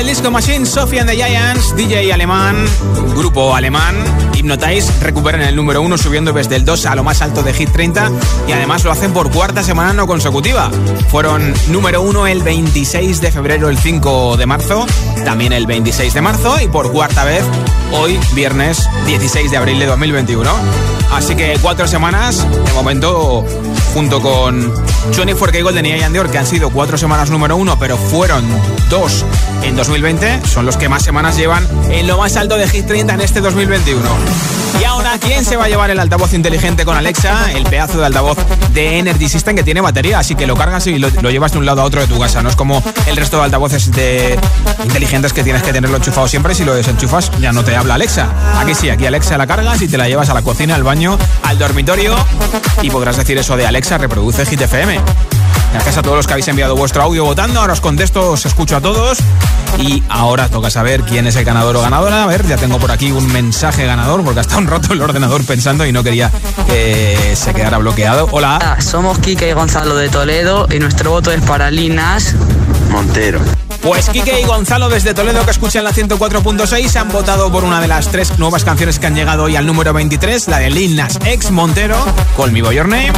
Purple 0.00 0.14
Disco 0.14 0.30
Machine, 0.30 0.64
Sophie 0.64 0.98
and 0.98 1.10
the 1.10 1.14
Giants, 1.14 1.76
DJ 1.76 2.10
alemán, 2.10 2.64
grupo 3.16 3.54
alemán, 3.54 3.94
Hypnotize, 4.34 4.90
recuperan 5.02 5.42
el 5.42 5.54
número 5.54 5.82
uno 5.82 5.98
subiendo 5.98 6.32
desde 6.32 6.56
el 6.56 6.64
2 6.64 6.86
a 6.86 6.94
lo 6.94 7.04
más 7.04 7.20
alto 7.20 7.42
de 7.42 7.52
Hit 7.52 7.70
30 7.70 8.10
y 8.48 8.52
además 8.52 8.82
lo 8.82 8.92
hacen 8.92 9.12
por 9.12 9.30
cuarta 9.30 9.62
semana 9.62 9.92
no 9.92 10.06
consecutiva. 10.06 10.70
Fueron 11.10 11.52
número 11.68 12.00
uno 12.00 12.26
el 12.26 12.42
26 12.42 13.20
de 13.20 13.30
febrero, 13.30 13.68
el 13.68 13.76
5 13.76 14.38
de 14.38 14.46
marzo, 14.46 14.86
también 15.26 15.52
el 15.52 15.66
26 15.66 16.14
de 16.14 16.20
marzo 16.22 16.58
y 16.62 16.68
por 16.68 16.90
cuarta 16.92 17.24
vez 17.24 17.44
hoy, 17.92 18.18
viernes 18.32 18.88
16 19.06 19.50
de 19.50 19.56
abril 19.58 19.78
de 19.78 19.84
2021. 19.84 20.50
Así 21.12 21.34
que 21.34 21.58
cuatro 21.60 21.86
semanas, 21.86 22.46
de 22.50 22.72
momento, 22.72 23.44
junto 23.92 24.22
con 24.22 24.72
24K 25.12 25.62
Golden 25.62 25.84
y 25.84 25.90
Ian 25.90 26.14
Dior, 26.14 26.30
que 26.30 26.38
han 26.38 26.46
sido 26.46 26.70
cuatro 26.70 26.96
semanas 26.96 27.28
número 27.30 27.56
uno, 27.56 27.78
pero 27.78 27.98
fueron 27.98 28.46
dos 28.88 29.26
en 29.62 29.76
2020, 29.76 30.46
son 30.46 30.66
los 30.66 30.76
que 30.76 30.88
más 30.88 31.02
semanas 31.02 31.36
llevan 31.36 31.66
en 31.90 32.06
lo 32.06 32.18
más 32.18 32.36
alto 32.36 32.56
de 32.56 32.68
Hit 32.68 32.86
30 32.86 33.14
en 33.14 33.20
este 33.20 33.40
2021. 33.40 34.00
Y 34.80 34.84
ahora, 34.84 35.18
¿quién 35.18 35.44
se 35.44 35.56
va 35.56 35.64
a 35.64 35.68
llevar 35.68 35.90
el 35.90 35.98
altavoz 35.98 36.32
inteligente 36.32 36.84
con 36.84 36.96
Alexa? 36.96 37.52
El 37.52 37.64
pedazo 37.64 37.98
de 37.98 38.06
altavoz 38.06 38.38
de 38.72 38.98
Energy 38.98 39.28
System 39.28 39.56
que 39.56 39.62
tiene 39.62 39.80
batería, 39.80 40.18
así 40.18 40.34
que 40.34 40.46
lo 40.46 40.56
cargas 40.56 40.86
y 40.86 40.98
lo, 40.98 41.08
llevas 41.08 41.52
de 41.52 41.58
un 41.58 41.66
lado 41.66 41.82
a 41.82 41.84
otro 41.84 42.00
de 42.00 42.06
tu 42.06 42.18
casa. 42.18 42.42
No 42.42 42.48
es 42.48 42.56
como 42.56 42.82
el 43.06 43.16
resto 43.16 43.38
de 43.38 43.44
altavoces 43.44 43.90
de 43.92 44.38
inteligentes 44.84 45.32
que 45.32 45.42
tienes 45.42 45.62
que 45.62 45.72
tenerlo 45.72 45.96
enchufado 45.96 46.28
siempre. 46.28 46.54
Si 46.54 46.64
lo 46.64 46.74
desenchufas, 46.74 47.30
ya 47.40 47.52
no 47.52 47.64
te 47.64 47.76
habla 47.76 47.94
Alexa. 47.94 48.28
Aquí 48.58 48.74
sí, 48.74 48.88
aquí 48.88 49.06
Alexa 49.06 49.36
la 49.36 49.46
cargas 49.46 49.82
y 49.82 49.88
te 49.88 49.98
la 49.98 50.08
llevas 50.08 50.30
a 50.30 50.34
la 50.34 50.42
cocina, 50.42 50.74
al 50.74 50.82
baño, 50.82 51.18
al 51.42 51.58
dormitorio 51.58 52.14
y 52.82 52.90
podrás 52.90 53.16
decir 53.16 53.36
eso 53.36 53.56
de 53.56 53.66
Alexa, 53.66 53.98
reproduce 53.98 54.46
Hit 54.46 54.62
FM. 54.62 55.00
Gracias 55.72 55.98
a 55.98 56.02
todos 56.02 56.16
los 56.16 56.26
que 56.26 56.32
habéis 56.32 56.48
enviado 56.48 56.74
vuestro 56.74 57.02
audio 57.02 57.24
votando. 57.24 57.60
Ahora 57.60 57.72
os 57.72 57.80
contesto, 57.80 58.32
os 58.32 58.44
escucho 58.44 58.76
a 58.76 58.80
todos. 58.80 59.18
Y 59.78 60.02
ahora 60.08 60.48
toca 60.48 60.68
saber 60.68 61.02
quién 61.02 61.26
es 61.26 61.36
el 61.36 61.44
ganador 61.44 61.76
o 61.76 61.80
ganadora. 61.80 62.24
A 62.24 62.26
ver, 62.26 62.46
ya 62.46 62.56
tengo 62.56 62.78
por 62.78 62.90
aquí 62.90 63.12
un 63.12 63.32
mensaje 63.32 63.86
ganador 63.86 64.24
porque 64.24 64.40
ha 64.40 64.42
estado 64.42 64.60
un 64.60 64.66
rato 64.66 64.92
el 64.92 65.00
ordenador 65.00 65.44
pensando 65.44 65.86
y 65.86 65.92
no 65.92 66.02
quería 66.02 66.30
que 66.66 67.34
se 67.36 67.54
quedara 67.54 67.78
bloqueado. 67.78 68.28
Hola. 68.32 68.76
Somos 68.80 69.18
Kike 69.20 69.48
y 69.48 69.52
Gonzalo 69.52 69.94
de 69.96 70.08
Toledo 70.08 70.66
y 70.70 70.78
nuestro 70.78 71.10
voto 71.10 71.30
es 71.30 71.40
para 71.42 71.70
Linas 71.70 72.34
Montero. 72.90 73.40
Pues 73.82 74.08
Kike 74.12 74.40
y 74.40 74.44
Gonzalo 74.44 74.88
desde 74.88 75.14
Toledo 75.14 75.44
que 75.44 75.50
escuchan 75.50 75.84
la 75.84 75.92
104.6 75.92 76.96
han 76.96 77.08
votado 77.08 77.50
por 77.50 77.64
una 77.64 77.80
de 77.80 77.88
las 77.88 78.08
tres 78.08 78.38
nuevas 78.38 78.64
canciones 78.64 78.98
que 78.98 79.06
han 79.06 79.14
llegado 79.14 79.44
hoy 79.44 79.56
al 79.56 79.66
número 79.66 79.92
23, 79.92 80.48
la 80.48 80.58
de 80.58 80.70
Lil 80.70 80.96
Nas 80.96 81.18
X 81.24 81.50
Montero, 81.50 81.96
Me 82.50 82.62
By 82.62 82.76
Your 82.76 82.88
Name. 82.88 83.12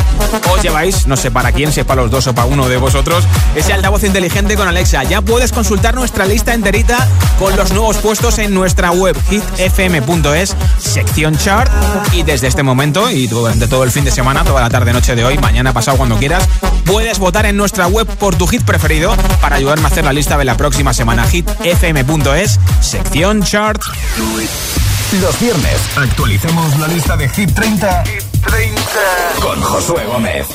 Os 0.52 0.62
lleváis, 0.62 1.06
no 1.06 1.16
sé 1.16 1.30
para 1.30 1.52
quién, 1.52 1.72
sepa 1.72 1.94
los 1.94 2.10
dos 2.10 2.26
o 2.26 2.34
para 2.34 2.46
uno 2.46 2.68
de 2.68 2.76
vosotros, 2.76 3.24
ese 3.54 3.72
altavoz 3.72 4.04
inteligente 4.04 4.56
con 4.56 4.68
Alexa. 4.68 5.04
Ya 5.04 5.20
puedes 5.20 5.52
consultar 5.52 5.94
nuestra 5.94 6.26
lista 6.26 6.54
enterita 6.54 7.08
con 7.38 7.56
los 7.56 7.72
nuevos 7.72 7.96
puestos 7.98 8.38
en 8.38 8.54
nuestra 8.54 8.92
web 8.92 9.16
hitfm.es, 9.30 10.56
sección 10.78 11.36
chart. 11.36 11.70
Y 12.12 12.22
desde 12.22 12.46
este 12.46 12.62
momento 12.62 13.10
y 13.10 13.26
durante 13.26 13.66
todo 13.66 13.84
el 13.84 13.90
fin 13.90 14.04
de 14.04 14.10
semana, 14.10 14.44
toda 14.44 14.60
la 14.60 14.70
tarde, 14.70 14.92
noche 14.92 15.14
de 15.14 15.24
hoy, 15.24 15.38
mañana, 15.38 15.72
pasado, 15.72 15.96
cuando 15.96 16.16
quieras, 16.16 16.48
puedes 16.84 17.18
votar 17.18 17.46
en 17.46 17.56
nuestra 17.56 17.86
web 17.86 18.06
por 18.18 18.36
tu 18.36 18.46
hit 18.46 18.62
preferido 18.62 19.14
para 19.40 19.56
ayudarme 19.56 19.84
a 19.84 19.88
hacer 19.88 20.04
la 20.04 20.12
lista 20.12 20.36
de 20.38 20.44
la 20.44 20.51
próxima 20.57 20.92
semana. 20.94 21.26
hitfm.es, 21.26 22.59
sección 22.80 23.42
chart. 23.42 23.82
Los 25.20 25.40
viernes 25.40 25.78
actualizamos 25.97 26.78
la 26.78 26.89
lista 26.89 27.16
de 27.16 27.28
Hit 27.28 27.52
30, 27.52 28.05
con 29.40 29.60
Josué 29.60 30.05
Gómez. 30.06 30.47